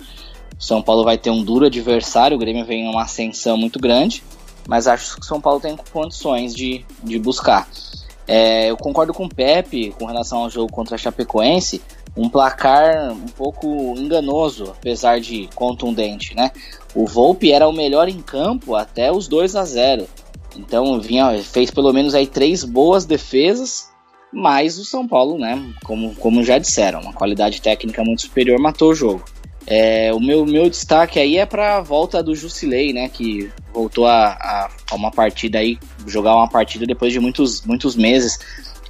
[0.58, 4.24] São Paulo vai ter um duro adversário, o Grêmio vem em uma ascensão muito grande,
[4.66, 7.68] mas acho que o São Paulo tem condições de, de buscar.
[8.26, 11.82] É, eu concordo com o Pepe com relação ao jogo contra a Chapecoense,
[12.16, 16.50] um placar um pouco enganoso, apesar de contundente, né?
[16.94, 20.06] O Volpe era o melhor em campo até os 2 a 0.
[20.56, 23.90] Então vinha, fez pelo menos aí três boas defesas,
[24.32, 28.90] mas o São Paulo, né, como, como já disseram, uma qualidade técnica muito superior matou
[28.90, 29.24] o jogo.
[29.66, 34.06] É, o meu, meu destaque aí é para a volta do Jusilei, né, que voltou
[34.06, 38.38] a, a, a, uma partida aí, jogar uma partida depois de muitos, muitos meses.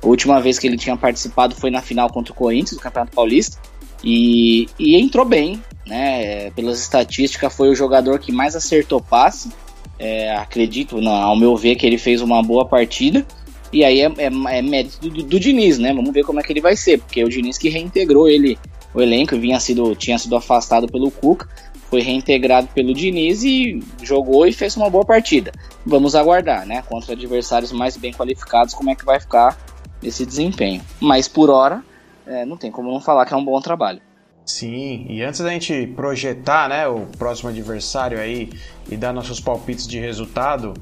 [0.03, 3.15] A última vez que ele tinha participado foi na final contra o Corinthians, do Campeonato
[3.15, 3.59] Paulista,
[4.03, 6.51] e, e entrou bem, né?
[6.51, 9.51] Pelas estatísticas, foi o jogador que mais acertou passe.
[9.99, 13.25] É, acredito, não, ao meu ver, que ele fez uma boa partida.
[13.73, 15.95] E aí é, é, é mérito do, do, Diniz, né?
[15.95, 18.59] Vamos ver como é que ele vai ser, porque o Diniz que reintegrou ele,
[18.95, 21.49] o elenco, vinha sido, tinha sido afastado pelo Cuca,
[21.89, 25.53] foi reintegrado pelo Diniz e jogou e fez uma boa partida.
[25.85, 26.83] Vamos aguardar, né?
[26.89, 29.59] Contra adversários mais bem qualificados, como é que vai ficar
[30.03, 30.81] esse desempenho.
[31.01, 31.83] Mas por hora,
[32.27, 34.01] é, não tem como não falar que é um bom trabalho.
[34.45, 38.51] Sim, e antes da gente projetar né, o próximo adversário aí
[38.91, 40.75] e dar nossos palpites de resultado,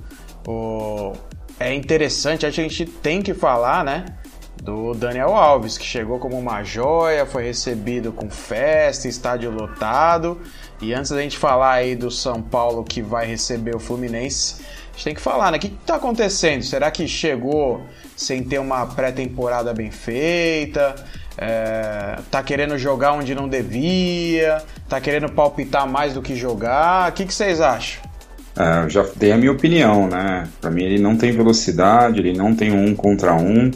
[0.46, 1.12] o...
[1.58, 4.06] é interessante, a gente tem que falar, né?
[4.62, 10.38] Do Daniel Alves, que chegou como uma joia, foi recebido com festa, estádio lotado.
[10.80, 14.92] E antes da gente falar aí do São Paulo que vai receber o Fluminense, a
[14.92, 15.58] gente tem que falar, né?
[15.58, 16.62] O que está acontecendo?
[16.62, 17.82] Será que chegou
[18.16, 20.94] sem ter uma pré-temporada bem feita?
[21.40, 27.10] é, tá querendo jogar onde não devia, tá querendo palpitar mais do que jogar.
[27.10, 28.02] O que, que vocês acham?
[28.58, 30.46] É, eu já dei a minha opinião, né?
[30.60, 33.70] Para mim ele não tem velocidade, ele não tem um contra um,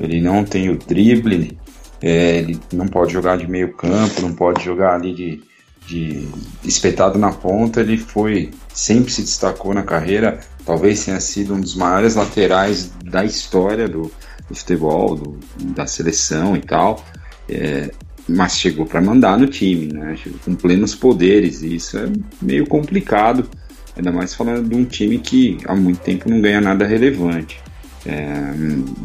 [0.00, 1.58] ele não tem o drible,
[2.02, 5.42] é, ele não pode jogar de meio campo, não pode jogar ali de,
[5.86, 6.28] de
[6.64, 7.80] espetado na ponta.
[7.80, 13.24] Ele foi sempre se destacou na carreira, talvez tenha sido um dos maiores laterais da
[13.24, 14.10] história do,
[14.48, 17.04] do futebol, do, da seleção e tal,
[17.48, 17.90] é,
[18.26, 20.16] mas chegou para mandar no time, né?
[20.16, 22.08] Chegou com plenos poderes e isso é
[22.40, 23.48] meio complicado,
[23.96, 27.60] ainda mais falando de um time que há muito tempo não ganha nada relevante.
[28.06, 28.54] É,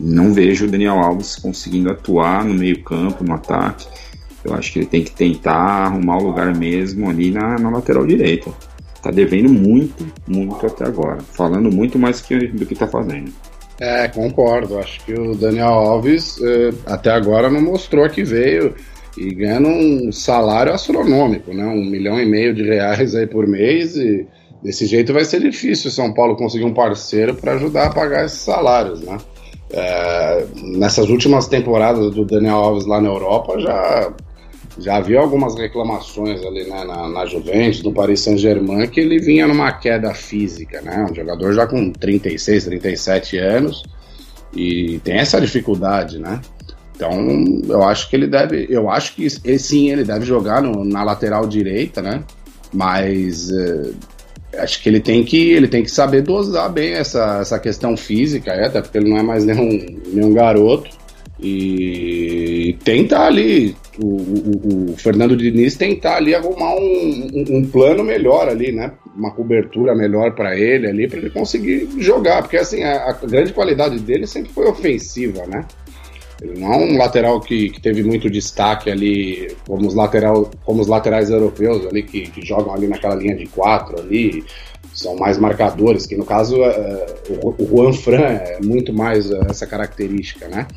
[0.01, 3.87] não vejo o Daniel Alves conseguindo atuar no meio campo, no ataque.
[4.43, 8.05] Eu acho que ele tem que tentar arrumar o lugar mesmo ali na, na lateral
[8.05, 8.51] direita.
[9.01, 11.21] Tá devendo muito, muito até agora.
[11.21, 13.31] Falando muito mais que, do que tá fazendo.
[13.79, 14.79] É, concordo.
[14.79, 18.73] Acho que o Daniel Alves eh, até agora não mostrou que veio
[19.17, 21.65] e ganhando um salário astronômico, né?
[21.65, 24.27] Um milhão e meio de reais aí por mês e
[24.66, 28.39] desse jeito vai ser difícil São Paulo conseguir um parceiro para ajudar a pagar esses
[28.39, 29.18] salários, né?
[29.70, 34.13] É, nessas últimas temporadas do Daniel Alves lá na Europa já
[34.78, 39.47] já viu algumas reclamações ali né, na, na Juventus, no Paris Saint-Germain, que ele vinha
[39.47, 41.07] numa queda física, né?
[41.09, 43.84] Um jogador já com 36, 37 anos
[44.53, 46.41] e tem essa dificuldade, né?
[46.93, 47.11] Então,
[47.70, 51.03] eu acho que ele deve, eu acho que ele, sim, ele deve jogar no, na
[51.03, 52.24] lateral direita, né?
[52.74, 53.95] Mas uh,
[54.58, 58.51] acho que ele tem que ele tem que saber dosar bem essa, essa questão física,
[58.51, 60.89] é, até porque ele não é mais nenhum, nenhum garoto.
[61.38, 68.06] E tentar ali, o, o, o, Fernando Diniz tentar ali arrumar um, um, um plano
[68.06, 68.93] melhor ali, né?
[69.14, 73.51] Uma cobertura melhor para ele ali, para ele conseguir jogar, porque assim, a, a, grande
[73.51, 75.66] qualidade dele sempre foi ofensiva, né?
[76.41, 80.81] Ele não é um lateral que, que teve muito destaque ali, como os, lateral, como
[80.81, 84.43] os laterais europeus ali, que, que jogam ali naquela linha de quatro ali,
[84.93, 87.05] são mais marcadores, que no caso é,
[87.41, 90.67] o, o Juan Fran é muito mais essa característica, né?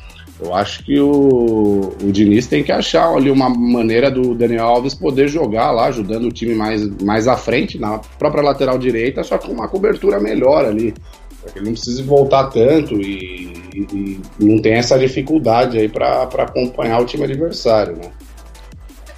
[0.41, 4.95] Eu acho que o, o Diniz tem que achar ali uma maneira do Daniel Alves
[4.95, 9.37] poder jogar lá, ajudando o time mais, mais à frente, na própria lateral direita, só
[9.37, 10.95] com uma cobertura melhor ali.
[11.55, 17.01] Ele não precise voltar tanto e, e, e não tem essa dificuldade aí para acompanhar
[17.01, 18.11] o time adversário, né?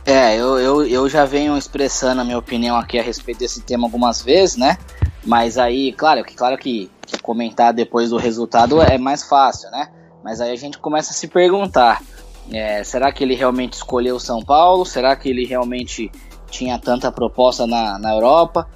[0.04, 3.86] É, eu, eu, eu já venho expressando a minha opinião aqui a respeito desse tema
[3.86, 4.78] algumas vezes, né?
[5.24, 9.88] Mas aí, claro, que claro que, que comentar depois do resultado é mais fácil, né?
[10.24, 12.02] Mas aí a gente começa a se perguntar:
[12.50, 14.84] é, será que ele realmente escolheu São Paulo?
[14.84, 16.10] Será que ele realmente
[16.50, 18.68] tinha tanta proposta na, na Europa?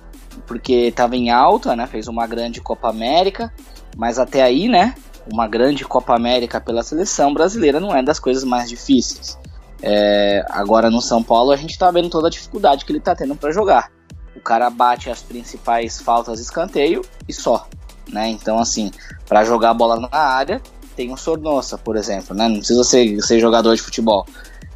[0.46, 1.86] Porque estava em alta, né?
[1.86, 3.52] Fez uma grande Copa América,
[3.96, 4.94] mas até aí, né?
[5.32, 9.38] Uma grande Copa América pela seleção brasileira não é das coisas mais difíceis.
[9.82, 13.14] É, agora no São Paulo a gente está vendo toda a dificuldade que ele está
[13.14, 13.90] tendo para jogar.
[14.36, 17.66] O cara bate as principais faltas de escanteio e só.
[18.10, 18.28] Né?
[18.28, 18.90] Então, assim,
[19.26, 20.60] para jogar a bola na área,
[20.94, 22.48] tem o Sornosa, por exemplo, né?
[22.48, 24.26] Não precisa ser, ser jogador de futebol.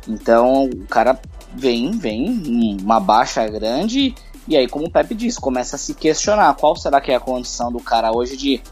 [0.06, 1.18] Então o cara
[1.54, 4.14] vem, vem, uma baixa grande,
[4.48, 7.20] e aí, como o Pepe disse, começa a se questionar qual será que é a
[7.20, 8.62] condição do cara hoje de,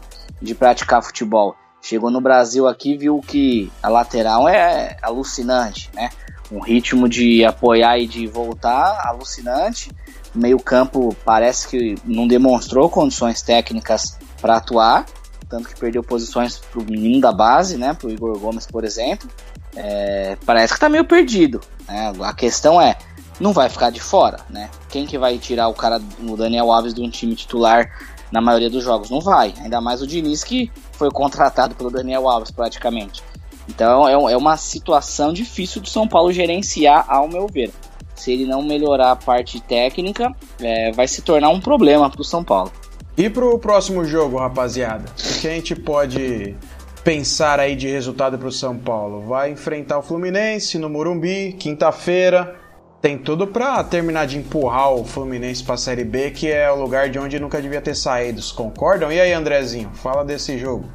[0.41, 1.55] de praticar futebol.
[1.81, 6.09] Chegou no Brasil aqui, viu que a lateral é alucinante, né?
[6.51, 9.91] Um ritmo de apoiar e de voltar alucinante.
[10.33, 15.05] Meio campo parece que não demonstrou condições técnicas para atuar
[15.49, 19.29] tanto que perdeu posições pro menino da base, né, pro Igor Gomes, por exemplo.
[19.75, 21.61] É, parece que tá meio perdido.
[21.87, 22.13] Né?
[22.21, 22.97] A questão é,
[23.39, 24.69] não vai ficar de fora, né?
[24.89, 27.89] Quem que vai tirar o cara, o Daniel Alves, de um time titular
[28.31, 29.09] na maioria dos jogos?
[29.09, 29.53] Não vai.
[29.61, 33.23] Ainda mais o Diniz, que foi contratado pelo Daniel Alves, praticamente.
[33.69, 37.71] Então é, é uma situação difícil do São Paulo gerenciar, ao meu ver.
[38.15, 42.25] Se ele não melhorar a parte técnica, é, vai se tornar um problema para o
[42.25, 42.71] São Paulo.
[43.15, 45.05] E pro próximo jogo, rapaziada?
[45.09, 46.55] O que a gente pode
[47.03, 49.21] pensar aí de resultado pro São Paulo?
[49.27, 52.55] Vai enfrentar o Fluminense no Morumbi, quinta-feira.
[53.01, 56.75] Tem tudo para terminar de empurrar o Fluminense para a Série B, que é o
[56.75, 58.41] lugar de onde nunca devia ter saído.
[58.55, 59.11] Concordam?
[59.11, 60.89] E aí, Andrezinho, fala desse jogo.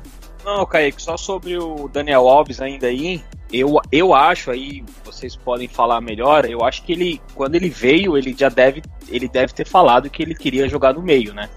[0.44, 3.22] Não, Kaique, só sobre o Daniel Alves ainda aí,
[3.52, 8.16] eu, eu acho aí, vocês podem falar melhor, eu acho que ele, quando ele veio,
[8.18, 11.48] ele já deve, ele deve ter falado que ele queria jogar no meio, né?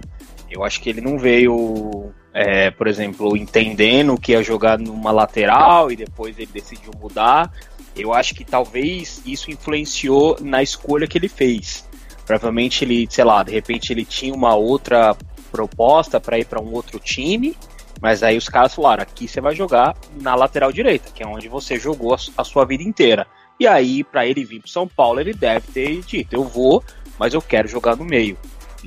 [0.51, 5.91] Eu acho que ele não veio, é, por exemplo, entendendo que ia jogar numa lateral
[5.91, 7.51] e depois ele decidiu mudar.
[7.95, 11.87] Eu acho que talvez isso influenciou na escolha que ele fez.
[12.25, 15.15] Provavelmente ele, sei lá, de repente ele tinha uma outra
[15.51, 17.55] proposta para ir para um outro time,
[18.01, 21.47] mas aí os caras falaram: aqui você vai jogar na lateral direita, que é onde
[21.47, 23.25] você jogou a sua vida inteira.
[23.59, 26.83] E aí, para ele vir para São Paulo, ele deve ter dito: eu vou,
[27.17, 28.37] mas eu quero jogar no meio.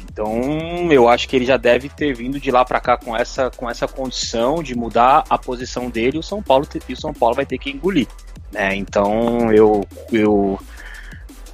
[0.03, 3.51] Então, eu acho que ele já deve ter vindo de lá para cá com essa,
[3.51, 7.13] com essa condição de mudar a posição dele e o São Paulo, e o São
[7.13, 8.07] Paulo vai ter que engolir.
[8.53, 8.75] Né?
[8.77, 10.59] Então, eu, eu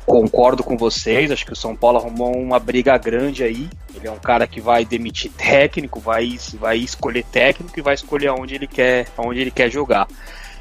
[0.07, 3.69] concordo com vocês, acho que o São Paulo arrumou uma briga grande aí.
[3.95, 8.29] Ele é um cara que vai demitir técnico, vai, vai escolher técnico e vai escolher
[8.29, 10.07] aonde ele quer, aonde ele quer jogar.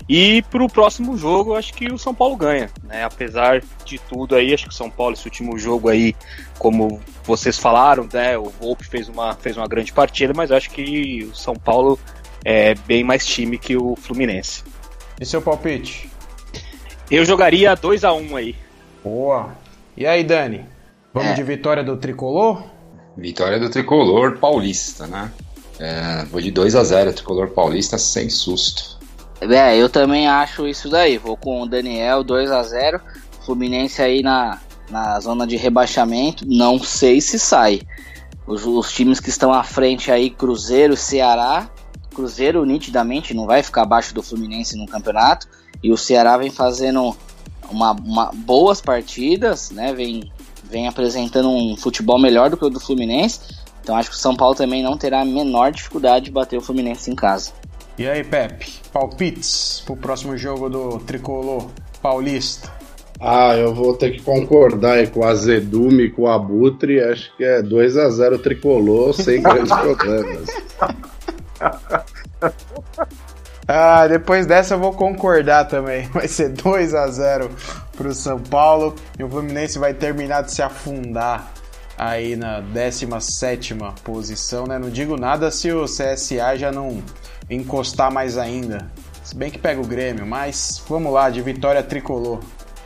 [0.07, 3.03] E para o próximo jogo, eu acho que o São Paulo ganha, né?
[3.03, 6.15] Apesar de tudo aí, acho que o São Paulo, esse último jogo aí,
[6.59, 8.37] como vocês falaram, né?
[8.37, 11.97] O Volpe fez uma, fez uma grande partida, mas acho que o São Paulo
[12.43, 14.63] é bem mais time que o Fluminense.
[15.19, 16.09] E seu palpite?
[17.09, 18.55] Eu jogaria 2 a 1 um aí.
[19.03, 19.55] Boa.
[19.95, 20.65] E aí, Dani?
[21.13, 21.33] Vamos é.
[21.35, 22.63] de vitória do Tricolor?
[23.15, 25.31] Vitória do Tricolor paulista, né?
[25.79, 28.99] É, vou de 2 a 0 Tricolor paulista sem susto.
[29.41, 31.17] É, eu também acho isso daí.
[31.17, 33.01] Vou com o Daniel 2 a 0
[33.45, 34.59] Fluminense aí na,
[34.89, 36.45] na zona de rebaixamento.
[36.47, 37.81] Não sei se sai.
[38.47, 41.69] Os, os times que estão à frente aí, Cruzeiro, Ceará.
[42.13, 45.47] Cruzeiro nitidamente não vai ficar abaixo do Fluminense no campeonato.
[45.81, 47.15] E o Ceará vem fazendo
[47.69, 49.93] uma, uma, boas partidas, né?
[49.93, 50.31] Vem,
[50.63, 53.39] vem apresentando um futebol melhor do que o do Fluminense.
[53.81, 56.61] Então acho que o São Paulo também não terá a menor dificuldade de bater o
[56.61, 57.51] Fluminense em casa.
[57.95, 61.69] E aí, Pepe, palpites pro próximo jogo do Tricolor
[62.01, 62.71] Paulista?
[63.19, 66.99] Ah, eu vou ter que concordar aí com o Azedume e com o Abutre.
[66.99, 70.49] Acho que é 2 a 0 Tricolor sem grandes problemas.
[73.67, 76.07] Ah, depois dessa eu vou concordar também.
[76.11, 77.49] Vai ser 2 a 0
[77.95, 81.53] pro São Paulo e o Fluminense vai terminar de se afundar
[81.95, 84.79] aí na 17 posição, né?
[84.79, 87.03] Não digo nada se o CSA já não
[87.49, 88.89] encostar mais ainda.
[89.23, 92.39] Se bem que pega o Grêmio, mas vamos lá, de vitória tricolor.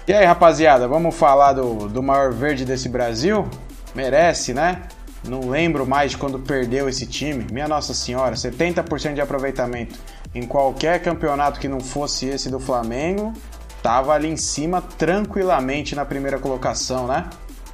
[0.08, 3.48] E aí, rapaziada, vamos falar do, do maior verde desse Brasil?
[3.94, 4.84] Merece, né?
[5.28, 7.46] Não lembro mais de quando perdeu esse time.
[7.52, 10.00] Minha Nossa Senhora, 70% de aproveitamento
[10.34, 13.34] em qualquer campeonato que não fosse esse do Flamengo,
[13.82, 17.30] tava ali em cima tranquilamente na primeira colocação, né?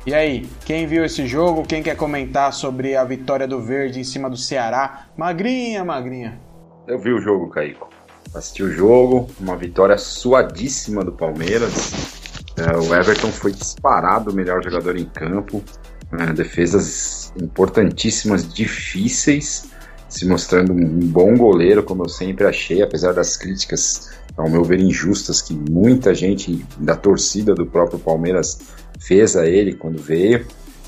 [0.06, 1.64] E aí, quem viu esse jogo?
[1.64, 5.06] Quem quer comentar sobre a vitória do Verde em cima do Ceará?
[5.16, 6.40] Magrinha, magrinha.
[6.86, 7.90] Eu vi o jogo, Caico.
[8.36, 11.94] Assisti o jogo, uma vitória suadíssima do Palmeiras.
[12.58, 15.64] É, o Everton foi disparado o melhor jogador em campo.
[16.20, 19.72] É, defesas importantíssimas, difíceis
[20.10, 24.80] se mostrando um bom goleiro, como eu sempre achei, apesar das críticas, ao meu ver,
[24.80, 28.60] injustas que muita gente da torcida do próprio Palmeiras
[29.00, 30.46] fez a ele quando veio.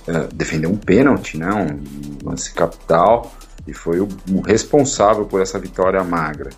[0.07, 3.33] Uh, defendeu um pênalti, né, um lance capital,
[3.67, 6.49] e foi o, o, responsável por essa vitória magra.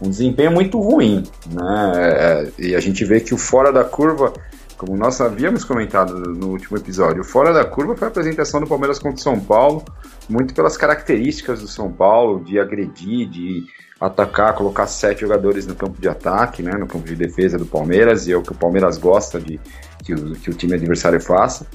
[0.00, 4.32] Um desempenho muito ruim, né, é, e a gente vê que o fora da curva
[4.76, 8.98] como nós havíamos comentado no último episódio, fora da curva foi a apresentação do Palmeiras
[8.98, 9.82] contra o São Paulo,
[10.28, 13.64] muito pelas características do São Paulo, de agredir, de
[13.98, 18.26] atacar, colocar sete jogadores no campo de ataque, né, no campo de defesa do Palmeiras,
[18.26, 19.58] e é o que o Palmeiras gosta de
[20.04, 21.66] que o, que o time adversário faça.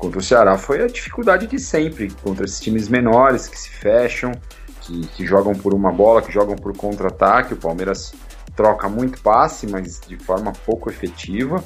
[0.00, 4.32] Contra o Ceará foi a dificuldade de sempre, contra esses times menores que se fecham,
[4.80, 7.52] que, que jogam por uma bola, que jogam por contra-ataque.
[7.52, 8.14] O Palmeiras
[8.56, 11.62] troca muito passe, mas de forma pouco efetiva.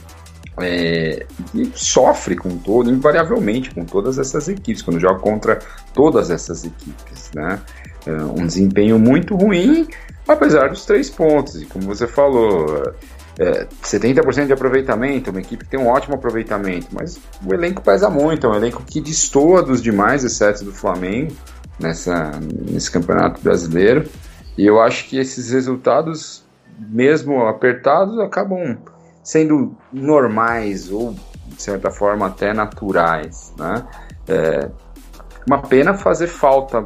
[0.61, 5.61] É, e sofre com todo, invariavelmente, com todas essas equipes, quando joga contra
[5.93, 7.61] todas essas equipes, né?
[8.05, 9.89] É um desempenho muito ruim,
[10.27, 12.95] apesar dos três pontos, e como você falou,
[13.39, 18.09] é, 70% de aproveitamento, uma equipe que tem um ótimo aproveitamento, mas o elenco pesa
[18.09, 21.33] muito, é um elenco que destoa dos demais, exceto do Flamengo,
[21.79, 22.33] nessa,
[22.71, 24.09] nesse campeonato brasileiro,
[24.57, 26.45] e eu acho que esses resultados,
[26.79, 28.79] mesmo apertados, acabam
[29.23, 31.15] sendo normais ou,
[31.49, 33.53] de certa forma, até naturais.
[33.59, 33.85] Né?
[34.29, 34.71] É
[35.47, 36.83] uma pena fazer falta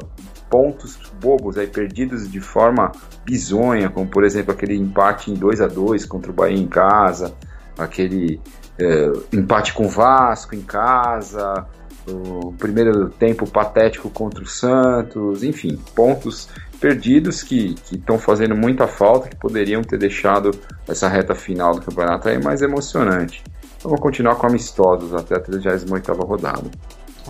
[0.49, 2.91] pontos bobos aí perdidos de forma
[3.23, 7.33] bizonha, como por exemplo aquele empate em 2 a 2 contra o Bahia em casa,
[7.77, 8.41] aquele
[8.77, 11.65] é, empate com o Vasco em casa,
[12.07, 19.29] o primeiro tempo patético contra o Santos, enfim, pontos perdidos que estão fazendo muita falta,
[19.29, 20.51] que poderiam ter deixado
[20.87, 23.43] essa reta final do campeonato aí mais emocionante.
[23.77, 26.69] Então vou continuar com amistosos até a 38 rodada.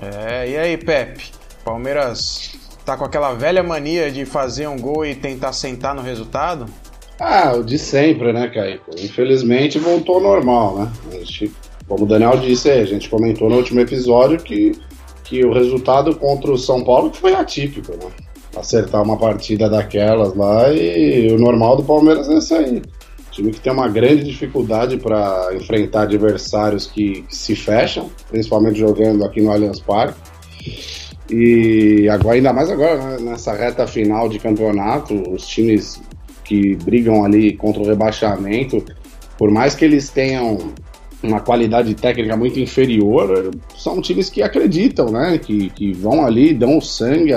[0.01, 1.31] É, e aí, Pepe?
[1.63, 2.58] Palmeiras
[2.89, 6.65] tá com aquela velha mania de fazer um gol e tentar sentar no resultado?
[7.19, 8.89] Ah, o de sempre, né, Caíco?
[8.97, 10.91] Infelizmente voltou ao normal, né?
[11.11, 11.51] A gente,
[11.87, 14.71] como o Daniel disse a gente comentou no último episódio que,
[15.23, 18.09] que o resultado contra o São Paulo foi atípico, né?
[18.57, 22.81] acertar uma partida daquelas lá e o normal do Palmeiras é isso aí.
[23.29, 29.23] Time que tem uma grande dificuldade para enfrentar adversários que, que, se fecham, principalmente jogando
[29.23, 30.19] aqui no Allianz Parque.
[31.29, 36.01] E agora, ainda mais agora, né, nessa reta final de campeonato, os times
[36.43, 38.83] que brigam ali contra o rebaixamento,
[39.37, 40.57] por mais que eles tenham
[41.21, 45.37] uma qualidade técnica muito inferior, são times que acreditam, né?
[45.37, 47.33] Que, que vão ali, dão o sangue,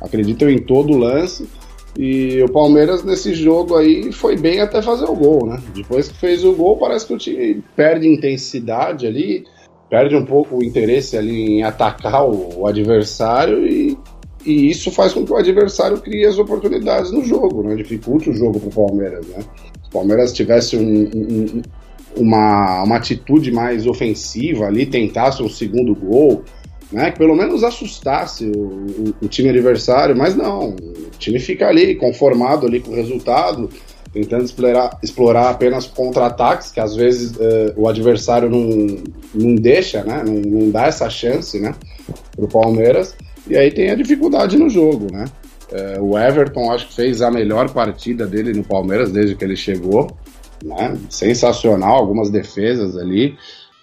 [0.00, 1.48] acreditam em todo o lance.
[1.96, 5.60] E o Palmeiras nesse jogo aí foi bem até fazer o gol, né?
[5.74, 9.44] Depois que fez o gol, parece que o time perde intensidade ali,
[9.88, 13.96] perde um pouco o interesse ali em atacar o, adversário e,
[14.44, 17.74] e isso faz com que o adversário crie as oportunidades no jogo, né?
[17.76, 19.38] Dificulte o jogo para o Palmeiras, né?
[19.40, 21.62] Se o Palmeiras tivesse um, um,
[22.16, 26.42] uma, uma atitude mais ofensiva ali, tentasse um segundo gol,
[26.90, 27.10] né?
[27.10, 31.94] Que pelo menos assustasse o, o, o, time adversário, mas não, o time fica ali
[31.94, 33.68] conformado ali com o resultado,
[34.14, 39.02] tentando explorar, explorar apenas contra-ataques, que às vezes uh, o adversário não,
[39.34, 40.22] não deixa, né?
[40.24, 41.74] Não, não dá essa chance, né?
[42.36, 43.16] Pro Palmeiras,
[43.48, 45.24] e aí tem a dificuldade no jogo, né?
[45.72, 49.56] Uh, o Everton acho que fez a melhor partida dele no Palmeiras desde que ele
[49.56, 50.16] chegou.
[50.62, 50.96] né?
[51.10, 53.36] Sensacional, algumas defesas ali,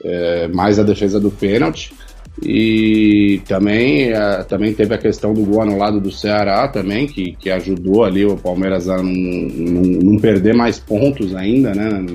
[0.03, 1.93] é, mais a defesa do pênalti.
[2.41, 7.49] E também, é, também teve a questão do gol anulado do Ceará também, que, que
[7.49, 12.05] ajudou ali o Palmeiras a não, não, não perder mais pontos ainda, né?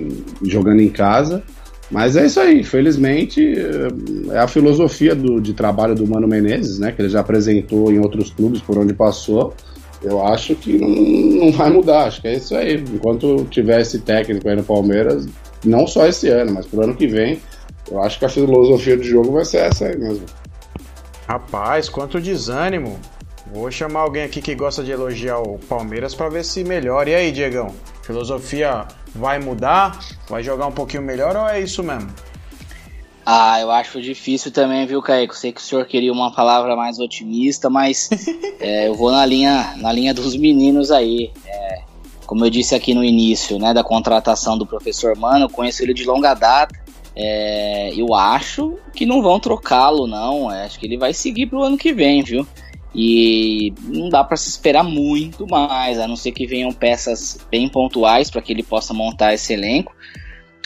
[0.42, 1.42] Jogando em casa.
[1.90, 3.54] Mas é isso aí, infelizmente
[4.32, 6.90] é a filosofia do, de trabalho do Mano Menezes, né?
[6.90, 9.54] Que ele já apresentou em outros clubes por onde passou.
[10.02, 12.82] Eu acho que não, não vai mudar, acho que é isso aí.
[12.92, 15.26] Enquanto tiver esse técnico aí no Palmeiras,
[15.64, 17.38] não só esse ano, mas pro ano que vem,
[17.90, 20.26] eu acho que a filosofia de jogo vai ser essa aí mesmo.
[21.28, 22.98] Rapaz, quanto desânimo.
[23.52, 27.10] Vou chamar alguém aqui que gosta de elogiar o Palmeiras para ver se melhora.
[27.10, 27.72] E aí, Diegão?
[28.02, 29.98] Filosofia vai mudar?
[30.28, 32.10] Vai jogar um pouquinho melhor ou é isso mesmo?
[33.24, 35.36] Ah, eu acho difícil também, viu, Kaique?
[35.36, 38.08] Sei que o senhor queria uma palavra mais otimista, mas
[38.60, 41.32] é, eu vou na linha, na linha dos meninos aí.
[41.44, 41.82] É,
[42.24, 45.92] como eu disse aqui no início, né, da contratação do professor Mano, eu conheço ele
[45.92, 46.85] de longa data.
[47.16, 50.52] É, eu acho que não vão trocá-lo, não.
[50.52, 52.46] É, acho que ele vai seguir pro ano que vem, viu?
[52.94, 57.68] E não dá para se esperar muito mais, a não ser que venham peças bem
[57.68, 59.94] pontuais para que ele possa montar esse elenco.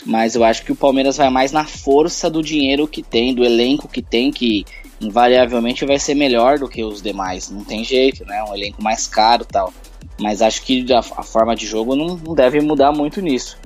[0.05, 3.43] Mas eu acho que o Palmeiras vai mais na força do dinheiro que tem, do
[3.43, 4.65] elenco que tem, que
[4.99, 7.49] invariavelmente vai ser melhor do que os demais.
[7.49, 8.43] Não tem jeito, né?
[8.43, 9.73] Um elenco mais caro tal.
[10.19, 13.57] Mas acho que a, forma de jogo não, deve mudar muito nisso.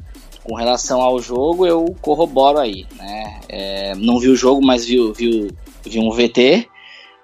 [0.45, 3.39] Com relação ao jogo, eu corroboro aí, né?
[3.49, 5.51] É, não vi o jogo, mas vi, vi,
[5.83, 6.67] vi um VT.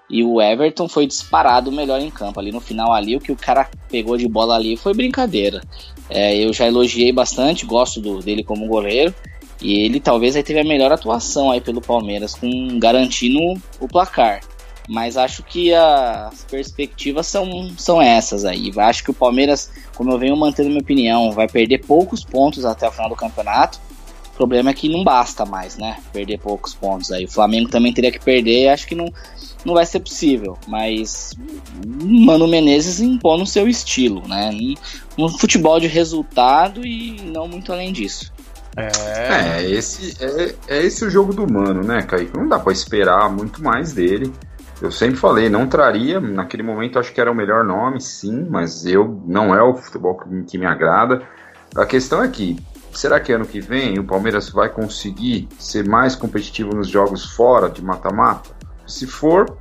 [0.10, 2.40] E o Everton foi disparado melhor em campo.
[2.40, 5.62] Ali no final ali, o que o cara pegou de bola ali foi brincadeira.
[6.10, 9.14] É, eu já elogiei bastante, gosto do, dele como goleiro.
[9.62, 14.42] E ele talvez aí teve a melhor atuação aí pelo Palmeiras, com garantindo o placar.
[14.88, 18.72] Mas acho que as perspectivas são, são essas aí.
[18.78, 22.88] Acho que o Palmeiras, como eu venho mantendo minha opinião, vai perder poucos pontos até
[22.88, 23.80] o final do campeonato.
[24.34, 25.98] O problema é que não basta mais, né?
[26.12, 27.26] Perder poucos pontos aí.
[27.26, 29.12] O Flamengo também teria que perder, acho que não
[29.64, 31.34] não vai ser possível, mas
[31.86, 34.52] Mano Menezes impõe o seu estilo, né?
[35.18, 38.32] Um futebol de resultado e não muito além disso.
[38.76, 42.36] É, é esse é, é esse o jogo do Mano, né, Kaique?
[42.36, 44.32] Não dá para esperar muito mais dele.
[44.82, 48.84] Eu sempre falei, não traria, naquele momento acho que era o melhor nome, sim, mas
[48.84, 51.22] eu não é o futebol que, que me agrada.
[51.76, 52.58] A questão é que,
[52.92, 57.70] será que ano que vem o Palmeiras vai conseguir ser mais competitivo nos jogos fora
[57.70, 58.50] de mata-mata?
[58.88, 59.56] Se for,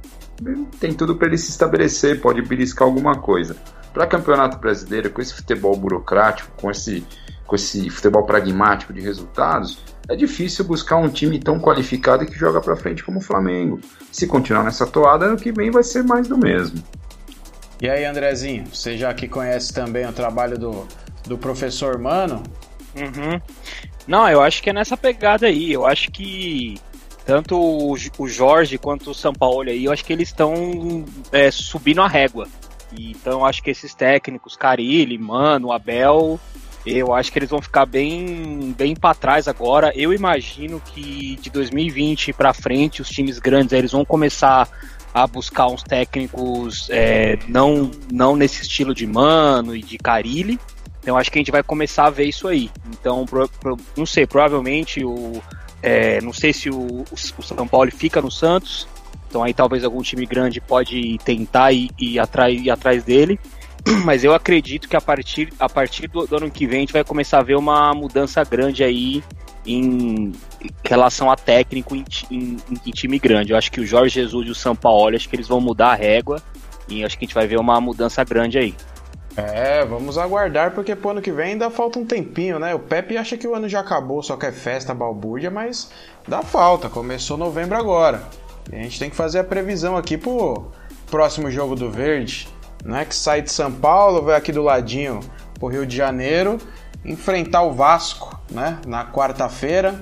[0.81, 3.55] tem tudo para ele se estabelecer, pode beliscar alguma coisa.
[3.93, 7.07] Para campeonato brasileiro, com esse futebol burocrático, com esse,
[7.47, 12.61] com esse futebol pragmático de resultados, é difícil buscar um time tão qualificado que joga
[12.61, 13.81] para frente como o Flamengo.
[14.11, 16.83] Se continuar nessa toada, ano que vem vai ser mais do mesmo.
[17.81, 20.87] E aí, Andrezinho, você já que conhece também o trabalho do,
[21.27, 22.43] do professor Mano?
[22.95, 23.41] Uhum.
[24.07, 25.73] Não, eu acho que é nessa pegada aí.
[25.73, 26.79] Eu acho que
[27.25, 31.51] tanto o, o Jorge quanto o São Paulo aí, eu acho que eles estão é,
[31.51, 32.49] subindo a régua.
[32.93, 36.41] E, então eu acho que esses técnicos, Carilli, Mano, Abel,
[36.85, 39.93] eu acho que eles vão ficar bem, bem para trás agora.
[39.95, 44.69] Eu imagino que de 2020 para frente os times grandes eles vão começar
[45.13, 50.59] a buscar uns técnicos é, não, não nesse estilo de Mano e de Carilli.
[51.03, 52.71] Então acho que a gente vai começar a ver isso aí.
[52.93, 55.43] Então, pro, pro, não sei, provavelmente o
[55.83, 58.87] é, não sei se o, o, São Paulo fica no Santos,
[59.29, 61.71] então aí talvez algum time grande pode tentar
[62.21, 63.41] atrás, ir atrás dele.
[64.05, 66.93] Mas eu acredito que a partir, a partir do, do, ano que vem a gente
[66.93, 69.23] vai começar a ver uma mudança grande aí
[69.67, 70.33] em
[70.85, 72.57] relação a técnico em, em,
[72.87, 73.53] em time grande.
[73.53, 75.93] Eu acho que o Jorge Jesus e o São Paulo, acho que eles vão mudar
[75.93, 76.43] a régua
[76.89, 78.75] e acho que a gente vai ver uma mudança grande aí.
[79.37, 82.75] É, vamos aguardar porque pro ano que vem ainda falta um tempinho, né?
[82.75, 85.91] O Pepe acha que o ano já acabou, só que é festa, balbúrdia, mas
[86.27, 88.23] dá falta, começou novembro agora.
[88.73, 90.71] E a gente tem que fazer a previsão aqui pro
[91.11, 92.49] próximo jogo do Verde,
[92.85, 93.05] né?
[93.05, 95.21] Que sai de São Paulo, vai aqui do ladinho
[95.59, 96.59] pro Rio de Janeiro,
[97.05, 98.79] enfrentar o Vasco, né?
[98.87, 100.01] Na quarta-feira.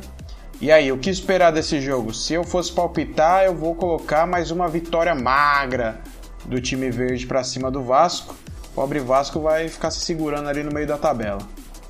[0.60, 2.12] E aí, o que esperar desse jogo?
[2.12, 6.00] Se eu fosse palpitar, eu vou colocar mais uma vitória magra
[6.46, 8.34] do time verde para cima do Vasco
[8.78, 11.40] pobre Vasco vai ficar se segurando ali no meio da tabela.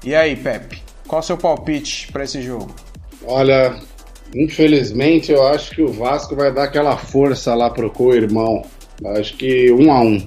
[0.03, 2.75] E aí, Pepe, qual o seu palpite para esse jogo?
[3.27, 3.79] Olha,
[4.35, 8.63] infelizmente eu acho que o Vasco vai dar aquela força lá pro co-irmão.
[9.19, 10.27] Acho que um a um.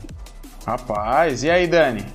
[0.66, 2.05] Rapaz, e aí, Dani?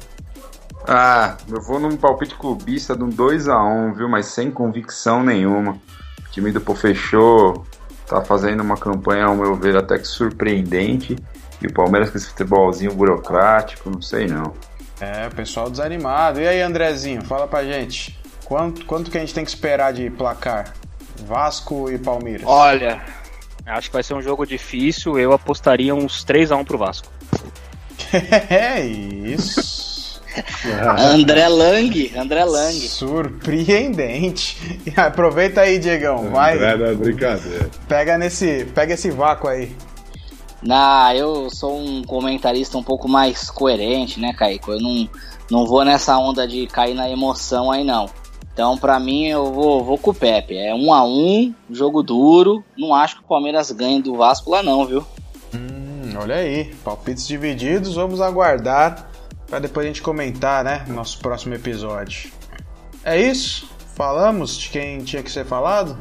[0.87, 4.09] Ah, eu vou num palpite clubista de um 2x1, viu?
[4.09, 5.73] Mas sem convicção nenhuma.
[6.21, 7.67] O time do Pô fechou,
[8.07, 11.17] tá fazendo uma campanha, ao meu ver, até que surpreendente.
[11.61, 14.53] E o Palmeiras com esse futebolzinho burocrático, não sei não.
[15.01, 16.41] É, pessoal desanimado.
[16.41, 18.19] E aí, Andrezinho, fala pra gente.
[18.45, 20.73] Quanto, quanto que a gente tem que esperar de placar?
[21.27, 22.47] Vasco e Palmeiras.
[22.47, 23.03] Olha,
[23.67, 25.19] acho que vai ser um jogo difícil.
[25.19, 27.16] Eu apostaria uns 3 a 1 pro Vasco.
[28.51, 30.21] é isso.
[30.99, 32.75] André Lang, André Lang.
[32.75, 34.57] Surpreendente.
[34.97, 36.31] Aproveita aí, Diegão.
[36.31, 36.55] Vai.
[36.55, 37.71] André brincadeira.
[37.89, 39.75] Pega nesse, pega esse vácuo aí.
[40.63, 44.69] Nah, eu sou um comentarista um pouco mais coerente, né, Kaique?
[44.69, 45.09] Eu não,
[45.51, 48.09] não vou nessa onda de cair na emoção aí, não.
[48.53, 50.57] Então, para mim, eu vou, vou com o Pepe.
[50.57, 52.65] É um a um, jogo duro.
[52.77, 55.05] Não acho que o Palmeiras ganhe do Vasco lá, não, viu?
[55.55, 55.86] Hum,
[56.17, 57.95] olha aí, palpites divididos.
[57.95, 59.11] Vamos aguardar
[59.47, 62.31] para depois a gente comentar, né, no nosso próximo episódio.
[63.05, 63.71] É isso?
[63.95, 65.97] Falamos de quem tinha que ser falado?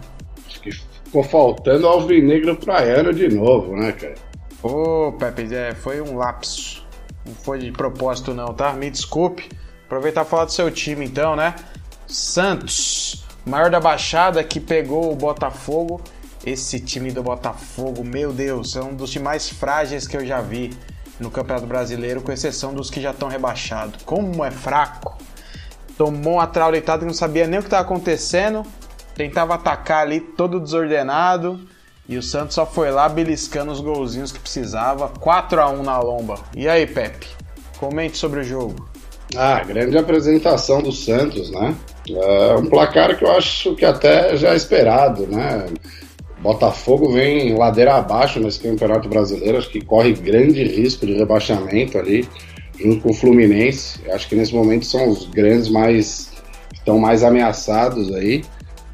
[0.47, 4.16] Acho que ficou faltando Alvinegro Praiano de novo, né, cara?
[4.61, 6.84] Ô, Pepe, é, foi um lapso.
[7.26, 8.74] Não foi de propósito, não, tá?
[8.74, 9.49] Me desculpe.
[9.86, 11.55] Aproveitar e falar do seu time, então, né?
[12.07, 16.01] Santos, maior da Baixada, que pegou o Botafogo.
[16.45, 20.41] Esse time do Botafogo, meu Deus, é um dos times mais frágeis que eu já
[20.41, 20.71] vi
[21.19, 24.03] no Campeonato Brasileiro, com exceção dos que já estão rebaixados.
[24.03, 25.17] Como é fraco!
[25.97, 28.63] Tomou uma traulitada que não sabia nem o que estava acontecendo,
[29.15, 31.67] tentava atacar ali todo desordenado
[32.07, 35.09] e o Santos só foi lá beliscando os golzinhos que precisava.
[35.19, 36.39] 4 a 1 na lomba.
[36.55, 37.27] E aí, Pepe?
[37.79, 38.87] Comente sobre o jogo.
[39.35, 41.75] Ah, grande apresentação do Santos, né?
[42.07, 45.65] É um placar que eu acho que até já é esperado, né?
[46.45, 52.29] Botafogo vem ladeira abaixo nesse Campeonato Brasileiro, acho que corre grande risco de rebaixamento ali,
[52.79, 53.99] junto com o Fluminense.
[54.11, 56.31] Acho que nesse momento são os grandes mais
[56.71, 58.43] estão mais ameaçados aí.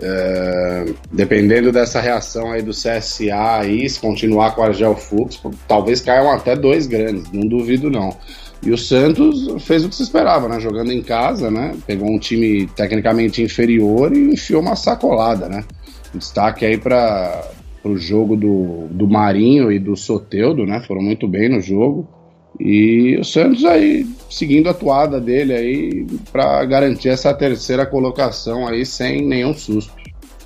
[0.04, 6.32] É, dependendo dessa reação aí do CSA aí, se continuar com a Gelfux, talvez caiam
[6.32, 8.16] até dois grandes, não duvido não.
[8.64, 10.60] E o Santos fez o que se esperava, né?
[10.60, 11.76] Jogando em casa, né?
[11.86, 15.66] Pegou um time tecnicamente inferior e enfiou uma sacolada, né?
[16.14, 17.50] Destaque aí para
[17.84, 20.82] o jogo do, do Marinho e do Soteudo, né?
[20.88, 22.08] Foram muito bem no jogo.
[22.60, 28.86] E o Santos aí seguindo a toada dele aí para garantir essa terceira colocação aí
[28.86, 29.94] sem nenhum susto.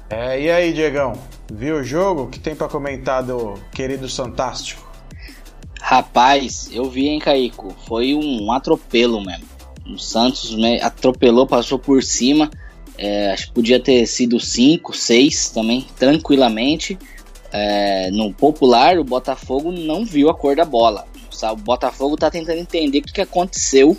[0.10, 1.14] É, e aí, Diegão?
[1.52, 2.24] Viu o jogo?
[2.24, 4.86] O que tem para comentar do querido Fantástico?
[5.82, 7.76] Rapaz, eu vi, hein, Caico?
[7.88, 9.46] Foi um atropelo mesmo.
[9.88, 12.50] O Santos atropelou, passou por cima.
[12.98, 16.98] É, acho que podia ter sido 5, 6 também, tranquilamente.
[17.52, 21.06] É, no popular, o Botafogo não viu a cor da bola.
[21.52, 23.98] O Botafogo tá tentando entender o que, que aconteceu,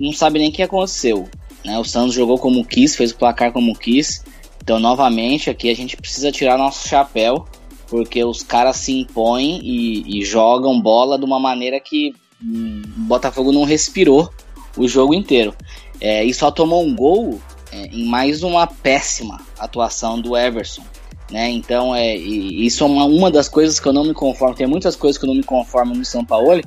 [0.00, 1.28] não sabe nem o que aconteceu.
[1.64, 1.78] Né?
[1.78, 4.24] O Santos jogou como quis, fez o placar como quis.
[4.62, 7.46] Então, novamente, aqui a gente precisa tirar nosso chapéu,
[7.88, 13.00] porque os caras se impõem e, e jogam bola de uma maneira que hum, o
[13.00, 14.30] Botafogo não respirou
[14.76, 15.54] o jogo inteiro.
[16.00, 17.40] É, e só tomou um gol
[17.72, 20.82] é, em mais uma péssima atuação do Everson.
[21.30, 21.50] Né?
[21.50, 24.54] Então, é, isso é uma, uma das coisas que eu não me conformo.
[24.54, 26.60] Tem muitas coisas que eu não me conformo no São Paulo,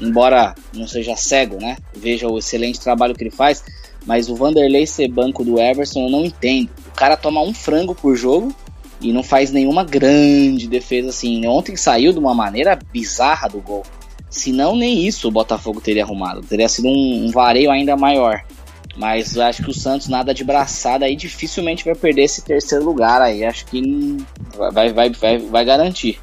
[0.00, 1.76] embora não seja cego, né?
[1.94, 3.62] Veja o excelente trabalho que ele faz,
[4.04, 6.70] mas o Vanderlei ser banco do Everson eu não entendo.
[6.88, 8.52] O cara toma um frango por jogo
[9.00, 11.46] e não faz nenhuma grande defesa assim.
[11.46, 13.84] Ontem saiu de uma maneira bizarra do gol.
[14.30, 16.42] Se não, nem isso o Botafogo teria arrumado.
[16.42, 18.42] Teria sido um, um vareio ainda maior.
[18.98, 22.84] Mas eu acho que o Santos, nada de braçada aí, dificilmente vai perder esse terceiro
[22.84, 23.44] lugar aí.
[23.44, 24.16] Acho que
[24.72, 26.20] vai, vai, vai, vai garantir.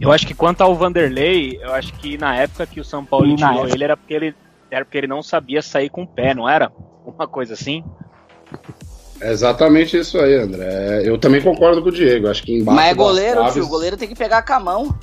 [0.00, 3.34] Eu acho que quanto ao Vanderlei, eu acho que na época que o São Paulo
[3.34, 4.34] tirou ele era porque ele
[4.70, 6.72] era porque ele não sabia sair com o pé, não era?
[7.04, 7.84] Uma coisa assim.
[9.20, 11.02] É exatamente isso aí, André.
[11.04, 12.28] Eu também concordo com o Diego.
[12.28, 13.54] Acho que embaixo Mas é goleiro, traves...
[13.54, 13.64] tio.
[13.64, 14.98] O goleiro tem que pegar com a mão.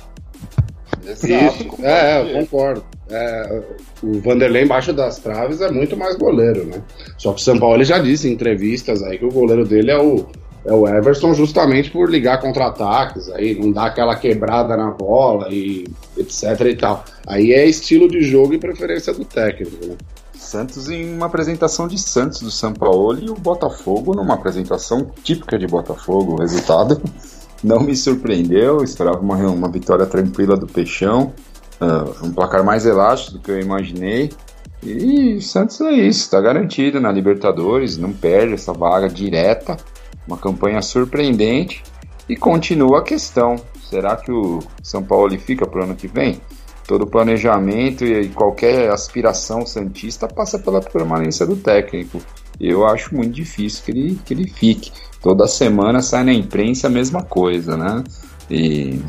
[1.06, 1.84] Exato.
[1.84, 2.84] É, eu concordo.
[3.10, 3.62] É,
[4.02, 6.80] o Vanderlei embaixo das traves é muito mais goleiro, né?
[7.18, 9.98] Só que o São Paulo já disse em entrevistas aí que o goleiro dele é
[9.98, 10.26] o
[10.64, 15.86] é o Everson justamente por ligar contra-ataques, aí não dá aquela quebrada na bola e
[16.18, 17.04] etc e tal.
[17.26, 19.96] Aí é estilo de jogo e preferência do técnico, né?
[20.34, 25.58] Santos em uma apresentação de Santos do São Paulo e o Botafogo numa apresentação típica
[25.58, 26.32] de Botafogo.
[26.32, 27.00] O resultado
[27.62, 31.32] não me surpreendeu, esperava uma, uma vitória tranquila do Peixão,
[31.80, 34.30] uh, um placar mais elástico do que eu imaginei.
[34.82, 39.76] E o Santos é isso, está garantido na Libertadores, não perde essa vaga direta.
[40.26, 41.82] Uma campanha surpreendente
[42.28, 46.40] e continua a questão: será que o São Paulo fica para o ano que vem?
[46.86, 52.20] Todo planejamento e qualquer aspiração santista passa pela permanência do técnico.
[52.60, 54.92] Eu acho muito difícil que ele, que ele fique.
[55.22, 58.02] Toda semana sai na imprensa a mesma coisa, né?
[58.50, 59.00] E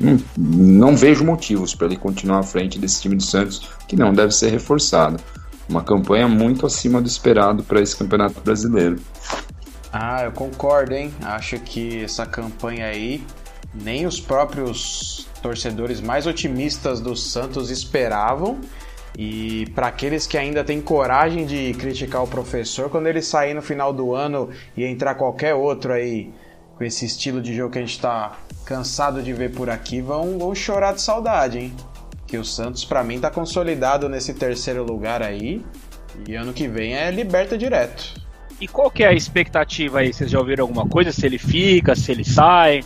[0.00, 4.12] não, não vejo motivos para ele continuar à frente desse time do Santos, que não
[4.12, 5.22] deve ser reforçado.
[5.68, 8.98] Uma campanha muito acima do esperado para esse campeonato brasileiro.
[9.92, 11.12] Ah, eu concordo, hein?
[11.22, 13.22] Acho que essa campanha aí,
[13.74, 18.58] nem os próprios torcedores mais otimistas do Santos esperavam.
[19.18, 23.60] E para aqueles que ainda têm coragem de criticar o professor, quando ele sair no
[23.60, 26.32] final do ano e entrar qualquer outro aí
[26.80, 30.38] com esse estilo de jogo que a gente está cansado de ver por aqui, vão,
[30.38, 31.76] vão chorar de saudade, hein?
[32.26, 35.62] Que o Santos, para mim, tá consolidado nesse terceiro lugar aí.
[36.26, 38.14] E ano que vem é liberta direto.
[38.58, 40.10] E qual que é a expectativa aí?
[40.10, 41.12] Vocês já ouviram alguma coisa?
[41.12, 42.82] Se ele fica, se ele sai?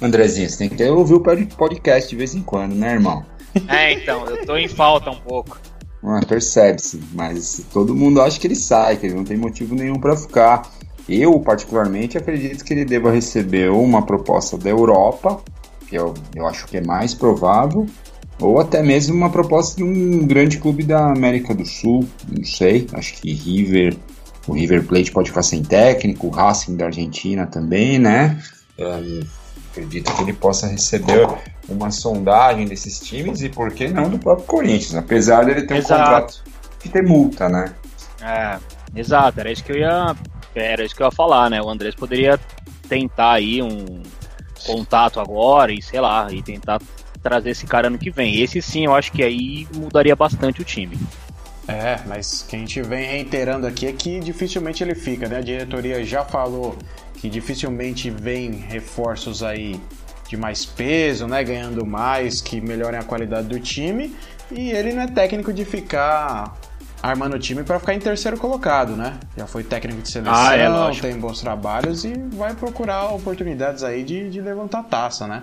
[0.00, 3.26] Andrezinho, você tem que ouvir o podcast de vez em quando, né, irmão?
[3.66, 5.60] É, então, eu tô em falta um pouco.
[6.04, 9.98] Ah, percebe-se, mas todo mundo acha que ele sai, que ele não tem motivo nenhum
[9.98, 10.62] para ficar.
[11.08, 15.40] Eu, particularmente, acredito que ele deva receber uma proposta da Europa,
[15.88, 17.86] que eu, eu acho que é mais provável,
[18.40, 22.86] ou até mesmo uma proposta de um grande clube da América do Sul, não sei,
[22.92, 23.96] acho que River,
[24.46, 28.38] o River Plate pode ficar sem técnico, o Racing da Argentina também, né?
[29.72, 31.26] acredito que ele possa receber
[31.68, 35.94] uma sondagem desses times e por que não do próprio Corinthians, apesar dele ter Exato.
[35.94, 36.44] um contrato
[36.80, 37.72] que tem multa, né?
[38.20, 38.58] É,
[38.94, 40.14] exato, era isso que eu ia,
[40.54, 41.60] era isso que eu ia falar, né?
[41.60, 42.38] O Andrés poderia
[42.88, 44.02] tentar aí um
[44.64, 46.80] contato agora e sei lá, e tentar
[47.22, 48.40] trazer esse cara ano que vem.
[48.40, 50.98] Esse sim, eu acho que aí mudaria bastante o time.
[51.68, 55.38] É, mas que a gente vem reiterando aqui é que dificilmente ele fica, né?
[55.38, 56.76] A diretoria já falou
[57.14, 59.80] que dificilmente vem reforços aí
[60.28, 64.16] de mais peso, né, ganhando mais, que melhorem a qualidade do time,
[64.50, 66.58] e ele não é técnico de ficar
[67.02, 69.18] armando o time para ficar em terceiro colocado, né?
[69.36, 74.02] Já foi técnico de seleção, ah, é, tem bons trabalhos e vai procurar oportunidades aí
[74.04, 75.42] de, de levantar taça, né?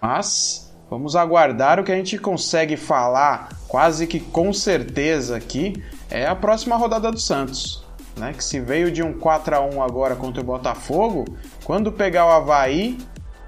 [0.00, 6.26] Mas vamos aguardar o que a gente consegue falar quase que com certeza aqui é
[6.26, 7.88] a próxima rodada do Santos
[8.18, 8.32] né?
[8.32, 11.24] Que se veio de um 4 a 1 agora contra o Botafogo,
[11.64, 12.98] quando pegar o Havaí,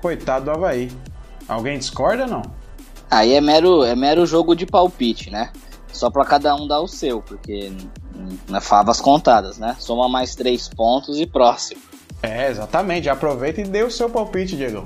[0.01, 0.91] coitado do Havaí.
[1.49, 2.43] Alguém discorda não?
[3.11, 5.51] Aí é mero, é mero jogo de palpite, né?
[5.93, 7.73] Só para cada um dar o seu, porque
[8.49, 9.77] não é favas contadas, né?
[9.79, 11.81] Soma mais três pontos e próximo.
[12.23, 13.09] É, exatamente.
[13.09, 14.85] Aproveita e dê o seu palpite, Diego.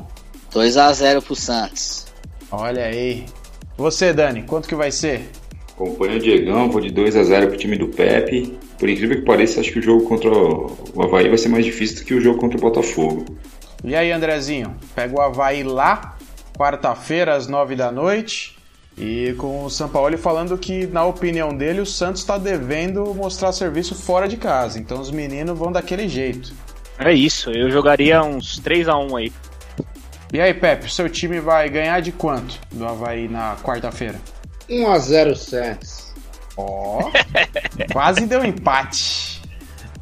[0.52, 2.06] 2 a 0 pro Santos.
[2.50, 3.26] Olha aí.
[3.76, 5.30] Você, Dani, quanto que vai ser?
[5.72, 8.56] Acompanho o Diegão, vou de 2 a 0 pro time do Pepe.
[8.78, 11.96] Por incrível que pareça, acho que o jogo contra o Havaí vai ser mais difícil
[11.96, 13.24] do que o jogo contra o Botafogo.
[13.82, 14.76] E aí, Andrezinho?
[14.94, 16.16] Pega o Havaí lá,
[16.56, 18.56] quarta-feira, às 9 da noite.
[18.96, 23.94] E com o Sampaoli falando que, na opinião dele, o Santos está devendo mostrar serviço
[23.94, 24.78] fora de casa.
[24.78, 26.52] Então os meninos vão daquele jeito.
[26.98, 29.32] É isso, eu jogaria uns 3 a 1 aí.
[30.32, 34.20] E aí, Pepe, seu time vai ganhar de quanto do Havaí na quarta-feira?
[34.68, 36.14] 1x0 Santos.
[36.56, 37.12] Ó, oh,
[37.92, 39.42] quase deu empate.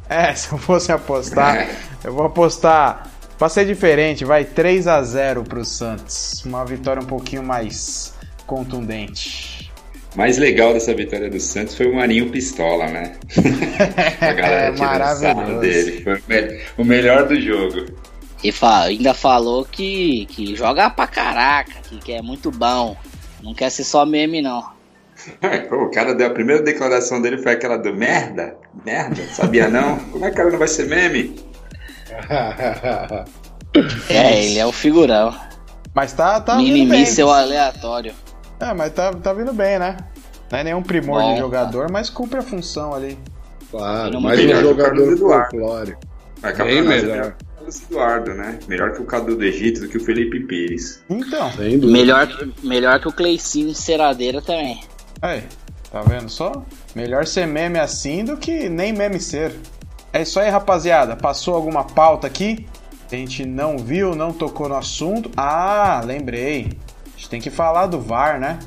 [0.07, 1.67] É, se eu fosse apostar,
[2.03, 6.43] eu vou apostar pra ser diferente, vai 3 a 0 pro Santos.
[6.45, 8.12] Uma vitória um pouquinho mais
[8.45, 9.71] contundente.
[10.15, 13.13] Mais legal dessa vitória do Santos foi o Marinho Pistola, né?
[14.21, 15.59] a galera é maravilhoso.
[15.59, 16.03] dele.
[16.03, 16.21] Foi
[16.77, 17.85] o melhor do jogo.
[18.43, 22.95] E ainda falou que, que joga pra caraca, que, que é muito bom.
[23.41, 24.63] Não quer ser só meme, não.
[25.71, 28.55] o cara deu a primeira declaração dele foi aquela do merda?
[28.85, 29.23] Merda?
[29.31, 29.97] Sabia não?
[30.11, 31.35] Como é que o cara não vai ser meme?
[34.09, 35.33] é, ele é o figurão.
[35.93, 37.05] Mas tá, tá bem.
[37.05, 38.13] seu aleatório.
[38.63, 39.97] É, mas tá, tá vindo bem, né?
[40.51, 41.93] Não é nenhum primor Bom, de jogador, tá.
[41.93, 43.17] mas cumpre a função ali.
[43.69, 46.01] Claro, mais um jogador folclórico.
[46.41, 47.35] Vai Bem melhor.
[47.55, 48.59] Carlos Eduardo, né?
[48.67, 51.03] Melhor que o Cadu do Egito do que o Felipe Pires.
[51.09, 51.49] Então.
[51.57, 52.27] Melhor,
[52.61, 54.81] melhor que o Cleicinho Ceradeira também.
[55.21, 55.43] Aí,
[55.91, 56.65] tá vendo só?
[56.93, 59.55] Melhor ser meme assim do que nem meme ser.
[60.11, 61.15] É isso aí, rapaziada.
[61.15, 62.67] Passou alguma pauta aqui?
[63.11, 65.31] A gente não viu, não tocou no assunto.
[65.37, 66.69] Ah, lembrei.
[67.33, 68.59] Tem que falar do VAR, né?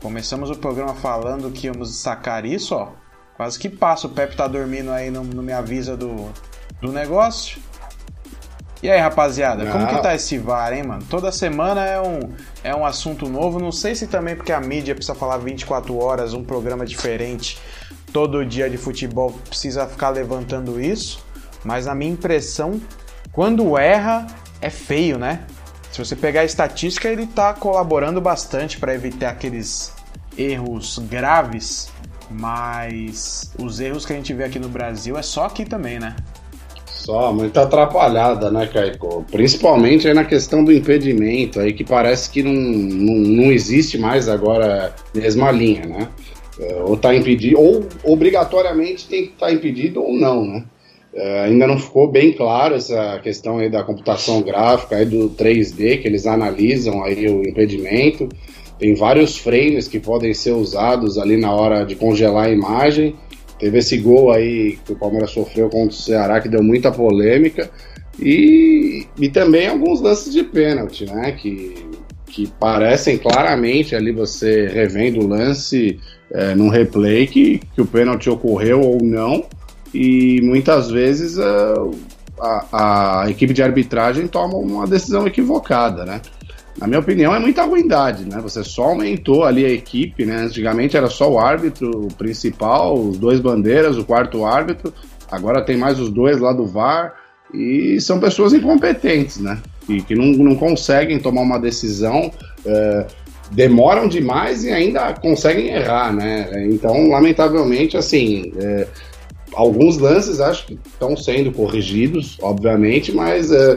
[0.00, 2.90] Começamos o programa falando que íamos sacar isso, ó.
[3.36, 4.06] Quase que passa.
[4.06, 6.30] O Pepe tá dormindo aí, não, não me avisa do,
[6.80, 7.60] do negócio.
[8.80, 11.02] E aí, rapaziada, como que tá esse VAR, hein, mano?
[11.10, 12.20] Toda semana é um,
[12.62, 13.58] é um assunto novo.
[13.58, 17.60] Não sei se também porque a mídia precisa falar 24 horas, um programa diferente
[18.12, 21.26] todo dia de futebol precisa ficar levantando isso.
[21.64, 22.80] Mas na minha impressão,
[23.32, 24.28] quando erra,
[24.60, 25.44] é feio, né?
[25.92, 29.92] Se você pegar a estatística, ele tá colaborando bastante para evitar aqueles
[30.38, 31.90] erros graves.
[32.30, 36.16] Mas os erros que a gente vê aqui no Brasil é só aqui também, né?
[36.86, 39.26] Só, muito atrapalhada, né, Caico?
[39.30, 44.30] Principalmente aí na questão do impedimento, aí que parece que não, não, não existe mais
[44.30, 46.08] agora a mesma linha, né?
[46.58, 50.64] É, ou tá impedido, ou obrigatoriamente tem que estar tá impedido ou não, né?
[51.14, 56.00] Uh, ainda não ficou bem claro essa questão aí da computação gráfica, aí do 3D,
[56.00, 58.28] que eles analisam aí o impedimento.
[58.78, 63.14] Tem vários frames que podem ser usados ali na hora de congelar a imagem.
[63.58, 67.70] Teve esse gol aí que o Palmeiras sofreu contra o Ceará, que deu muita polêmica.
[68.18, 71.32] E, e também alguns lances de pênalti, né?
[71.32, 71.74] Que,
[72.26, 76.00] que parecem claramente ali você revendo o lance
[76.32, 79.44] é, num replay que, que o pênalti ocorreu ou não
[79.92, 81.74] e muitas vezes a,
[82.40, 86.20] a, a, equipe de arbitragem toma uma decisão equivocada, né?
[86.78, 88.40] Na minha opinião, é muita ruindade, né?
[88.40, 90.36] Você só aumentou ali a equipe, né?
[90.36, 94.92] Antigamente era só o árbitro principal, os dois bandeiras, o quarto árbitro,
[95.30, 97.14] agora tem mais os dois lá do VAR,
[97.52, 99.58] e são pessoas incompetentes, né?
[99.88, 102.32] E que não, não conseguem tomar uma decisão,
[102.64, 103.06] é,
[103.50, 106.66] demoram demais e ainda conseguem errar, né?
[106.70, 108.86] Então, lamentavelmente, assim, é,
[109.54, 113.76] alguns lances acho que estão sendo corrigidos, obviamente, mas é,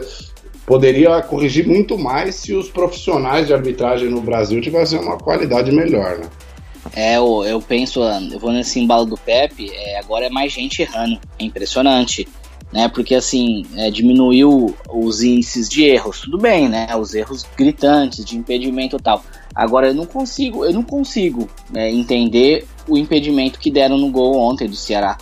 [0.66, 6.18] poderia corrigir muito mais se os profissionais de arbitragem no Brasil tivessem uma qualidade melhor,
[6.18, 6.26] né?
[6.94, 10.82] É, eu, eu penso, eu vou nesse embalo do Pepe, é, agora é mais gente
[10.82, 12.28] errando, é impressionante,
[12.72, 12.88] né?
[12.88, 16.88] Porque assim, é, diminuiu os índices de erros, tudo bem, né?
[16.96, 19.24] Os erros gritantes, de impedimento e tal.
[19.54, 24.36] Agora eu não consigo, eu não consigo é, entender o impedimento que deram no gol
[24.38, 25.16] ontem do Ceará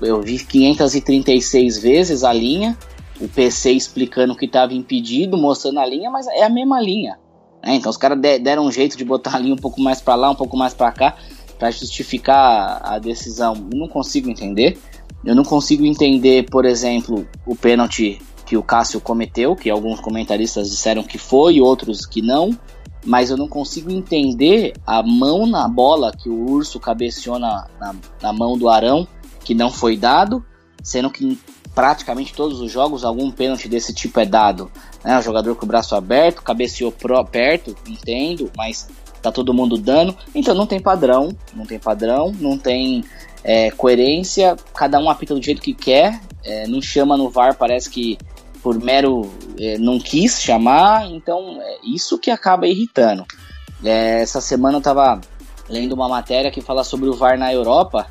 [0.00, 2.76] eu vi 536 vezes a linha,
[3.20, 7.18] o PC explicando que estava impedido, mostrando a linha, mas é a mesma linha.
[7.62, 7.74] Né?
[7.74, 10.30] Então os caras deram um jeito de botar a linha um pouco mais para lá,
[10.30, 11.16] um pouco mais para cá,
[11.58, 13.54] para justificar a decisão.
[13.70, 14.78] Eu não consigo entender.
[15.22, 20.70] Eu não consigo entender, por exemplo, o pênalti que o Cássio cometeu, que alguns comentaristas
[20.70, 22.58] disseram que foi, outros que não.
[23.04, 27.94] Mas eu não consigo entender a mão na bola que o urso cabeceou na, na,
[28.22, 29.06] na mão do Arão
[29.44, 30.44] que não foi dado,
[30.82, 31.38] sendo que em
[31.74, 34.70] praticamente todos os jogos algum pênalti desse tipo é dado.
[35.04, 35.18] Né?
[35.18, 38.88] O jogador com o braço aberto, cabeceou pro, perto, entendo, mas
[39.22, 40.16] tá todo mundo dando.
[40.34, 43.04] Então não tem padrão, não tem padrão, não tem
[43.44, 47.88] é, coerência, cada um apita do jeito que quer, é, não chama no VAR, parece
[47.88, 48.18] que
[48.62, 53.24] por mero é, não quis chamar, então é isso que acaba irritando.
[53.82, 55.20] É, essa semana eu tava
[55.68, 58.06] lendo uma matéria que fala sobre o VAR na Europa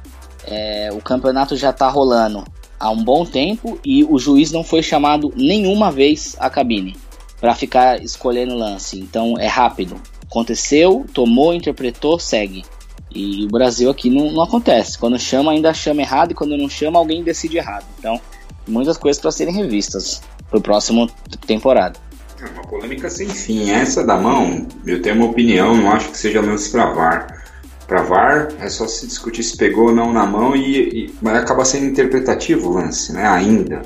[0.49, 2.43] é, o campeonato já está rolando
[2.79, 6.97] há um bom tempo e o juiz não foi chamado nenhuma vez à cabine
[7.39, 8.99] para ficar escolhendo lance.
[8.99, 9.95] Então é rápido.
[10.25, 12.63] Aconteceu, tomou, interpretou, segue.
[13.11, 14.97] E o Brasil aqui não, não acontece.
[14.97, 17.85] Quando chama, ainda chama errado, e quando não chama, alguém decide errado.
[17.97, 18.21] Então,
[18.67, 21.09] muitas coisas para serem revistas para o próximo
[21.47, 21.99] temporada.
[22.39, 23.71] É uma polêmica sem fim.
[23.71, 27.38] Essa da mão, eu tenho uma opinião, não acho que seja lance para VAR
[27.89, 31.35] para VAR, é só se discutir se pegou ou não na mão, e, e mas
[31.35, 33.27] acaba sendo interpretativo o lance, né?
[33.27, 33.81] Ainda.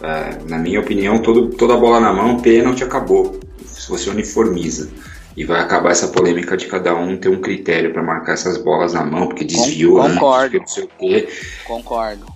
[0.00, 3.38] É, na minha opinião, todo, toda bola na mão, pênalti acabou.
[3.66, 4.88] Se você uniformiza.
[5.36, 8.92] E vai acabar essa polêmica de cada um ter um critério para marcar essas bolas
[8.92, 10.56] na mão, porque desviou Concordo.
[10.56, 11.28] antes, não sei o quê.
[11.66, 12.26] Concordo.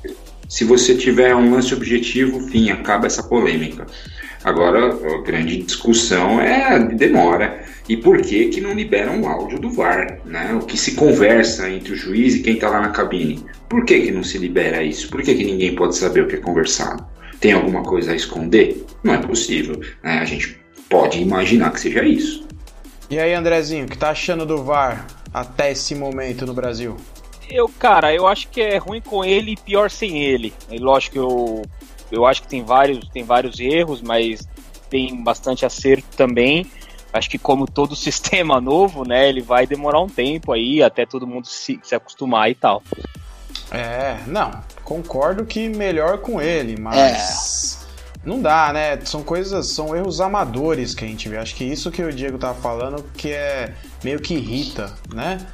[0.48, 3.86] Se você tiver um lance objetivo, fim, acaba essa polêmica.
[4.44, 7.64] Agora, a grande discussão é a demora.
[7.88, 10.52] E por que que não liberam o áudio do VAR, né?
[10.54, 13.44] O que se conversa entre o juiz e quem está lá na cabine.
[13.68, 15.08] Por que que não se libera isso?
[15.08, 17.06] Por que que ninguém pode saber o que é conversado?
[17.40, 18.84] Tem alguma coisa a esconder?
[19.02, 19.80] Não é possível.
[20.02, 20.18] Né?
[20.18, 22.46] A gente pode imaginar que seja isso.
[23.10, 26.96] E aí, Andrezinho, o que tá achando do VAR até esse momento no Brasil?
[27.50, 30.52] Eu, cara, eu acho que é ruim com ele e pior sem ele.
[30.70, 31.62] E lógico que eu
[32.10, 34.46] eu acho que tem vários, tem vários erros, mas
[34.88, 36.70] tem bastante acerto também.
[37.12, 41.26] Acho que como todo sistema novo, né, ele vai demorar um tempo aí até todo
[41.26, 42.82] mundo se, se acostumar e tal.
[43.70, 47.86] É, não, concordo que melhor com ele, mas
[48.22, 48.28] é.
[48.28, 49.00] não dá, né?
[49.04, 51.38] São coisas, são erros amadores que a gente vê.
[51.38, 55.44] Acho que isso que o Diego tava falando que é meio que irrita, né?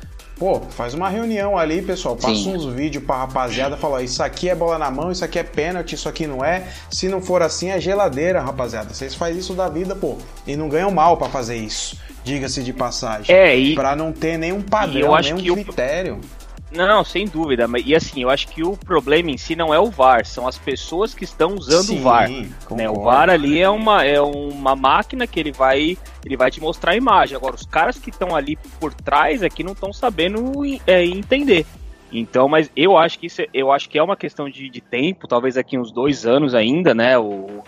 [0.40, 2.16] Pô, faz uma reunião ali, pessoal.
[2.16, 2.56] Passa Sim.
[2.56, 3.76] uns vídeos pra rapaziada.
[3.76, 6.66] Fala, isso aqui é bola na mão, isso aqui é pênalti, isso aqui não é.
[6.90, 8.94] Se não for assim, é geladeira, rapaziada.
[8.94, 10.16] Vocês fazem isso da vida, pô.
[10.46, 11.94] E não ganham mal para fazer isso.
[12.24, 13.36] Diga-se de passagem.
[13.36, 13.74] É, e.
[13.74, 16.18] Pra não ter nenhum padrão, nenhum critério.
[16.22, 16.39] Eu...
[16.72, 17.66] Não, sem dúvida.
[17.84, 20.56] E assim, eu acho que o problema em si não é o VAR, são as
[20.56, 22.30] pessoas que estão usando Sim, o VAR.
[22.30, 22.88] Né?
[22.88, 26.92] O VAR ali é uma, é uma máquina que ele vai, ele vai te mostrar
[26.92, 27.36] a imagem.
[27.36, 31.66] Agora, os caras que estão ali por trás é que não estão sabendo é, entender.
[32.12, 34.80] Então, mas eu acho que isso, é, eu acho que é uma questão de, de
[34.80, 37.16] tempo, talvez aqui uns dois anos ainda, né?
[37.18, 37.62] O,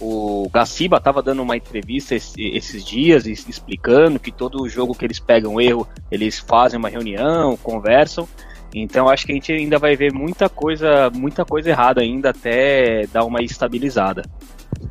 [0.00, 5.60] o Gaciba estava dando uma entrevista esses dias explicando que todo jogo que eles pegam
[5.60, 8.28] erro, eles fazem uma reunião, conversam.
[8.74, 13.06] Então acho que a gente ainda vai ver muita coisa, muita coisa errada ainda até
[13.06, 14.22] dar uma estabilizada.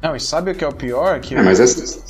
[0.01, 1.19] Não, e sabe o que é o pior?
[1.19, 2.01] Que, É, mas o, essa-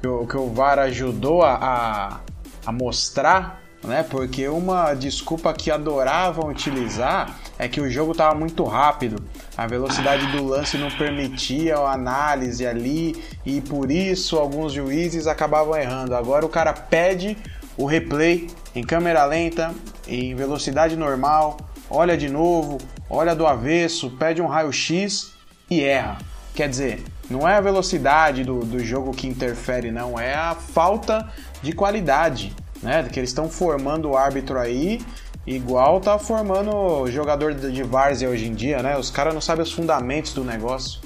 [0.00, 2.20] que, o, que o VAR ajudou a, a,
[2.64, 4.02] a mostrar, né?
[4.02, 9.22] Porque uma desculpa que adoravam utilizar é que o jogo estava muito rápido.
[9.56, 15.76] A velocidade do lance não permitia a análise ali e por isso alguns juízes acabavam
[15.76, 16.14] errando.
[16.14, 17.36] Agora o cara pede
[17.76, 19.74] o replay em câmera lenta,
[20.06, 21.56] em velocidade normal,
[21.88, 25.34] olha de novo, olha do avesso, pede um raio-x
[25.70, 26.18] e erra.
[26.54, 31.28] Quer dizer, não é a velocidade do, do jogo que interfere, não, é a falta
[31.62, 33.06] de qualidade, né?
[33.10, 35.00] Que eles estão formando o árbitro aí,
[35.46, 38.96] igual tá formando jogador de várzea hoje em dia, né?
[38.98, 41.00] Os caras não sabem os fundamentos do negócio.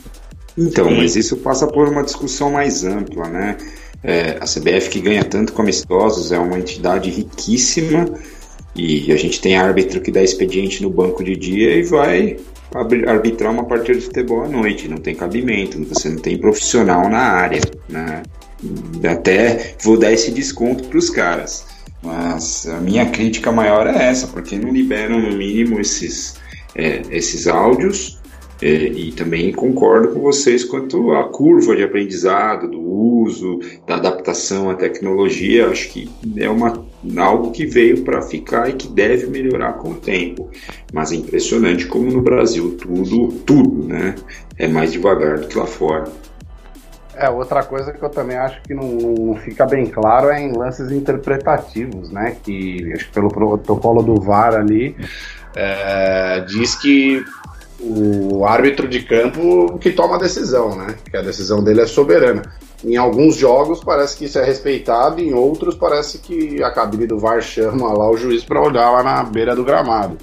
[0.57, 3.57] Então, mas isso passa por uma discussão mais ampla, né?
[4.03, 8.07] É, a CBF que ganha tanto com amistosos é uma entidade riquíssima
[8.75, 12.37] e a gente tem árbitro que dá expediente no banco de dia e vai
[13.07, 17.21] arbitrar uma partida de futebol à noite, não tem cabimento, você não tem profissional na
[17.21, 18.23] área, né?
[19.09, 21.65] Até vou dar esse desconto para os caras,
[22.03, 26.37] mas a minha crítica maior é essa, porque não liberam no mínimo esses,
[26.75, 28.21] é, esses áudios
[28.63, 34.71] é, e também concordo com vocês quanto à curva de aprendizado, do uso, da adaptação
[34.71, 35.67] à tecnologia.
[35.67, 36.87] Acho que é uma,
[37.17, 40.49] algo que veio para ficar e que deve melhorar com o tempo.
[40.93, 44.15] Mas é impressionante como no Brasil tudo, tudo, né,
[44.57, 46.05] é mais devagar do que lá fora.
[47.15, 50.57] É, outra coisa que eu também acho que não, não fica bem claro é em
[50.57, 52.37] lances interpretativos, né?
[52.43, 54.97] Que acho que pelo protocolo do VAR ali
[55.55, 57.23] é, diz que
[57.81, 60.97] o árbitro de campo que toma a decisão, né?
[61.11, 62.43] Que a decisão dele é soberana.
[62.85, 67.19] Em alguns jogos parece que isso é respeitado, em outros parece que a cabine do
[67.19, 70.17] VAR chama lá o juiz para olhar lá na beira do gramado.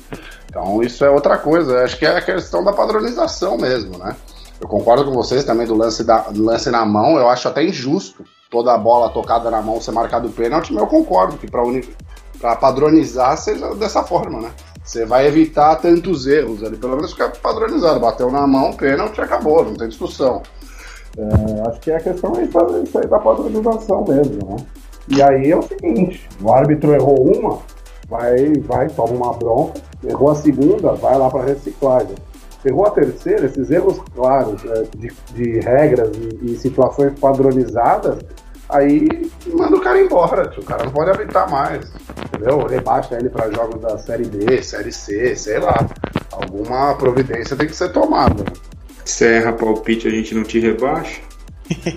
[0.50, 1.84] Então isso é outra coisa.
[1.84, 4.16] Acho que é a questão da padronização mesmo, né?
[4.60, 7.64] Eu concordo com vocês também do lance, da, do lance na mão, eu acho até
[7.64, 12.56] injusto toda a bola tocada na mão ser marcado pênalti, mas eu concordo que para
[12.56, 14.52] padronizar seja dessa forma, né?
[14.84, 18.00] Você vai evitar tantos erros ali, pelo menos fica padronizado.
[18.00, 20.42] Bateu na mão, pênalti, acabou, não tem discussão.
[21.16, 24.66] É, acho que a questão é isso aí da padronização mesmo, né?
[25.08, 27.60] E aí é o seguinte, o árbitro errou uma,
[28.08, 32.16] vai, vai, toma uma bronca, errou a segunda, vai lá para reciclagem.
[32.66, 38.20] Errou a terceira, esses erros claros é, de, de, regras e, e, situações padronizadas,
[38.68, 39.08] aí
[39.54, 40.62] manda o cara embora, tio.
[40.62, 41.90] o cara não pode habitar mais,
[42.26, 42.66] entendeu?
[42.68, 45.88] Rebaixa ele para jogos da Série B, Série C, sei lá.
[46.32, 48.44] Alguma providência tem que ser tomada.
[49.06, 51.22] Se erra palpite, a gente não te rebaixa?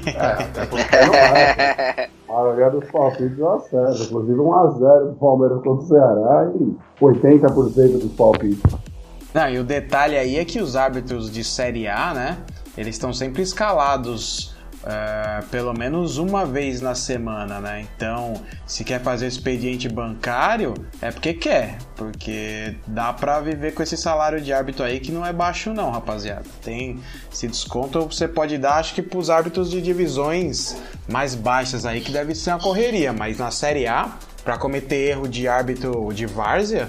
[0.07, 2.09] É, até porque não vai.
[2.29, 4.03] A maioria dos palpites eu acerto.
[4.05, 8.92] Inclusive 1x0 do Palmeiras contra o Ceará e 80% dos palpites.
[9.35, 12.39] Não, e o detalhe aí é que os árbitros de Série A, né?
[12.77, 17.87] Eles estão sempre escalados uh, pelo menos uma vez na semana, né?
[17.97, 18.35] Então,
[18.67, 21.79] se quer fazer expediente bancário, é porque quer.
[21.97, 25.91] Porque dá pra viver com esse salário de árbitro aí que não é baixo, não,
[25.91, 26.45] rapaziada.
[26.63, 27.01] Tem
[27.33, 30.77] esse desconto você pode dar, acho que pros árbitros de divisões
[31.09, 33.13] mais baixas aí, que deve ser uma correria.
[33.13, 34.11] Mas na Série A,
[34.45, 36.89] pra cometer erro de árbitro de várzea,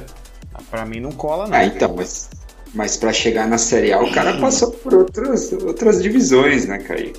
[0.69, 1.57] Pra mim não cola, não.
[1.57, 2.29] Ah, então, mas,
[2.73, 7.13] mas pra chegar na Série A, o cara passou por outras, outras divisões, né, Caio?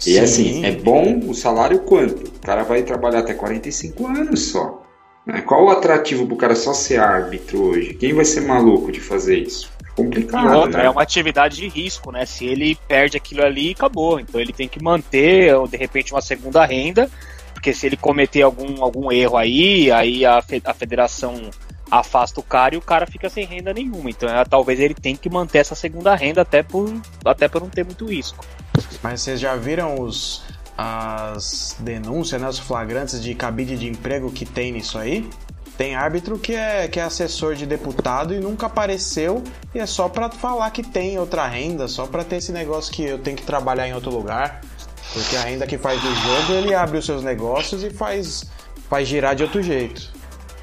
[0.00, 0.18] E Sim.
[0.20, 2.28] assim, é bom o salário quanto?
[2.28, 4.82] O cara vai trabalhar até 45 anos só.
[5.26, 5.40] Né?
[5.40, 7.94] Qual o atrativo pro cara só ser árbitro hoje?
[7.94, 9.70] Quem vai ser maluco de fazer isso?
[9.96, 10.52] Complicado.
[10.52, 10.86] E outra, né?
[10.86, 12.24] é uma atividade de risco, né?
[12.24, 14.20] Se ele perde aquilo ali, acabou.
[14.20, 17.10] Então ele tem que manter, ou de repente, uma segunda renda,
[17.52, 21.50] porque se ele cometer algum, algum erro aí, aí a, a federação
[21.90, 24.10] afasta o cara e o cara fica sem renda nenhuma.
[24.10, 26.92] Então é, talvez ele tenha que manter essa segunda renda até por,
[27.24, 28.44] até por não ter muito risco.
[29.02, 30.44] Mas vocês já viram os,
[30.76, 35.28] as denúncias, né, os flagrantes de cabide de emprego que tem nisso aí?
[35.76, 40.08] Tem árbitro que é, que é assessor de deputado e nunca apareceu e é só
[40.08, 43.44] para falar que tem outra renda, só para ter esse negócio que eu tenho que
[43.44, 44.60] trabalhar em outro lugar.
[45.12, 48.44] Porque a renda que faz do jogo, ele abre os seus negócios e faz,
[48.90, 50.17] faz girar de outro jeito.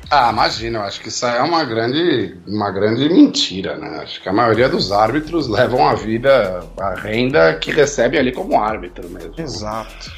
[0.10, 4.02] Ah, imagina, eu acho que isso aí é uma grande, uma grande mentira, né?
[4.04, 8.62] Acho que a maioria dos árbitros levam a vida, a renda que recebe ali como
[8.62, 9.34] árbitro mesmo.
[9.38, 10.12] Exato.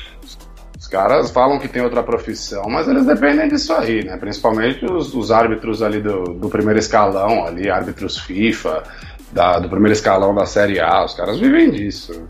[0.77, 4.15] Os caras falam que tem outra profissão, mas eles dependem disso aí, né?
[4.18, 8.84] Principalmente os, os árbitros ali do, do, primeiro escalão, ali, árbitros FIFA,
[9.31, 12.26] da, do primeiro escalão da Série A, os caras vivem disso.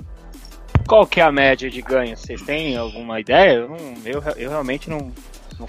[0.88, 2.16] Qual que é a média de ganho?
[2.16, 3.56] Vocês têm alguma ideia?
[3.56, 5.12] Eu, não, eu, eu realmente não,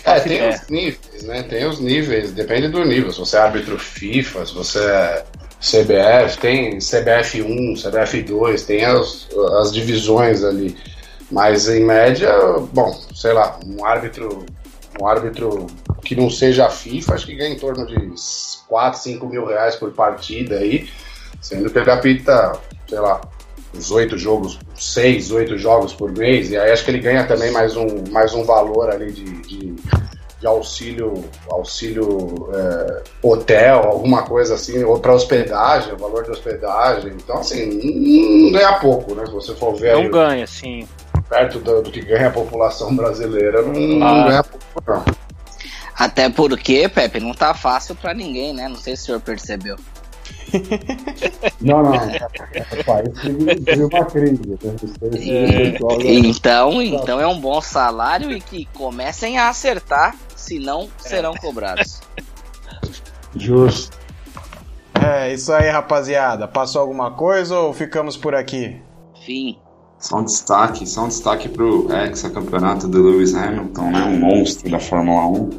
[0.04, 0.50] é, tem ideia.
[0.50, 1.42] os níveis, né?
[1.44, 3.12] Tem os níveis, depende do nível.
[3.12, 5.24] Se você é árbitro FIFA, se você é
[5.60, 9.28] CBF, tem CBF1, CBF2, tem as,
[9.60, 10.76] as divisões ali.
[11.30, 12.32] Mas em média,
[12.72, 14.46] bom, sei lá, um árbitro,
[15.00, 15.66] um árbitro
[16.02, 18.14] que não seja FIFA, acho que ganha em torno de
[18.68, 20.88] 4, 5 mil reais por partida aí,
[21.40, 22.52] sendo que ele apita,
[22.88, 23.20] sei lá,
[23.74, 27.50] uns oito jogos, seis, oito jogos por mês, e aí acho que ele ganha também
[27.50, 29.76] mais um, mais um valor ali de, de,
[30.40, 37.12] de auxílio, auxílio é, hotel, alguma coisa assim, ou para hospedagem, o valor de hospedagem.
[37.12, 39.26] Então, assim, não ganha pouco, né?
[39.26, 39.94] Se você for ver.
[39.94, 40.88] Não aí, ganha, sim.
[41.28, 44.14] Perto do, do, que ganha a população brasileira, não, ah.
[44.14, 45.04] não ganha pouco, não.
[45.98, 48.68] Até porque, Pepe, não tá fácil para ninguém, né?
[48.68, 49.76] Não sei se o senhor percebeu.
[51.60, 51.92] não, não.
[51.92, 54.40] O país teve uma crise.
[54.40, 55.76] Né?
[56.04, 62.00] Então, então é um bom salário e que comecem a acertar, senão serão cobrados.
[63.36, 63.96] Justo.
[64.94, 66.48] É, isso aí, rapaziada.
[66.48, 68.80] Passou alguma coisa ou ficamos por aqui?
[69.24, 69.58] Fim.
[69.98, 74.04] Só um destaque, só um destaque pro ex-campeonato do Lewis Hamilton, né?
[74.04, 75.50] Um monstro da Fórmula 1.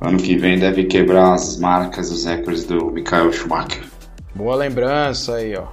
[0.00, 3.91] Ano que vem deve quebrar as marcas, os recordes do Michael Schumacher.
[4.34, 5.66] Boa lembrança aí, ó.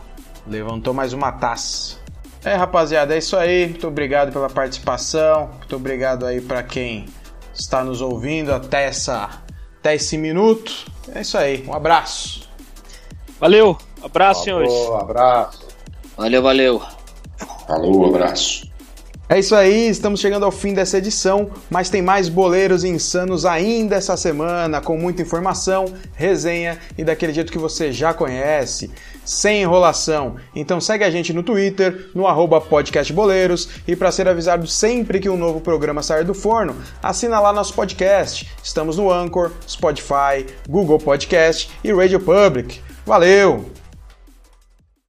[0.47, 1.97] Levantou mais uma taça.
[2.43, 3.67] É, rapaziada, é isso aí.
[3.67, 5.47] Muito obrigado pela participação.
[5.57, 7.05] Muito obrigado aí para quem
[7.53, 9.41] está nos ouvindo até essa
[9.79, 10.73] até esse minuto.
[11.13, 11.65] É isso aí.
[11.67, 12.47] Um abraço.
[13.39, 13.77] Valeu.
[14.03, 15.01] Abraço, Falou, senhores.
[15.01, 15.67] Abraço.
[16.17, 16.81] Valeu, valeu.
[17.65, 18.68] Falou, abraço.
[19.31, 23.95] É isso aí, estamos chegando ao fim dessa edição, mas tem mais boleiros insanos ainda
[23.95, 25.85] essa semana, com muita informação,
[26.15, 28.89] resenha e daquele jeito que você já conhece,
[29.23, 30.37] sem enrolação.
[30.55, 32.25] Então segue a gente no Twitter, no
[32.61, 37.53] podcastboleiros, e para ser avisado sempre que um novo programa sair do forno, assina lá
[37.53, 38.49] nosso podcast.
[38.63, 42.81] Estamos no Anchor, Spotify, Google Podcast e Radio Public.
[43.05, 43.78] Valeu!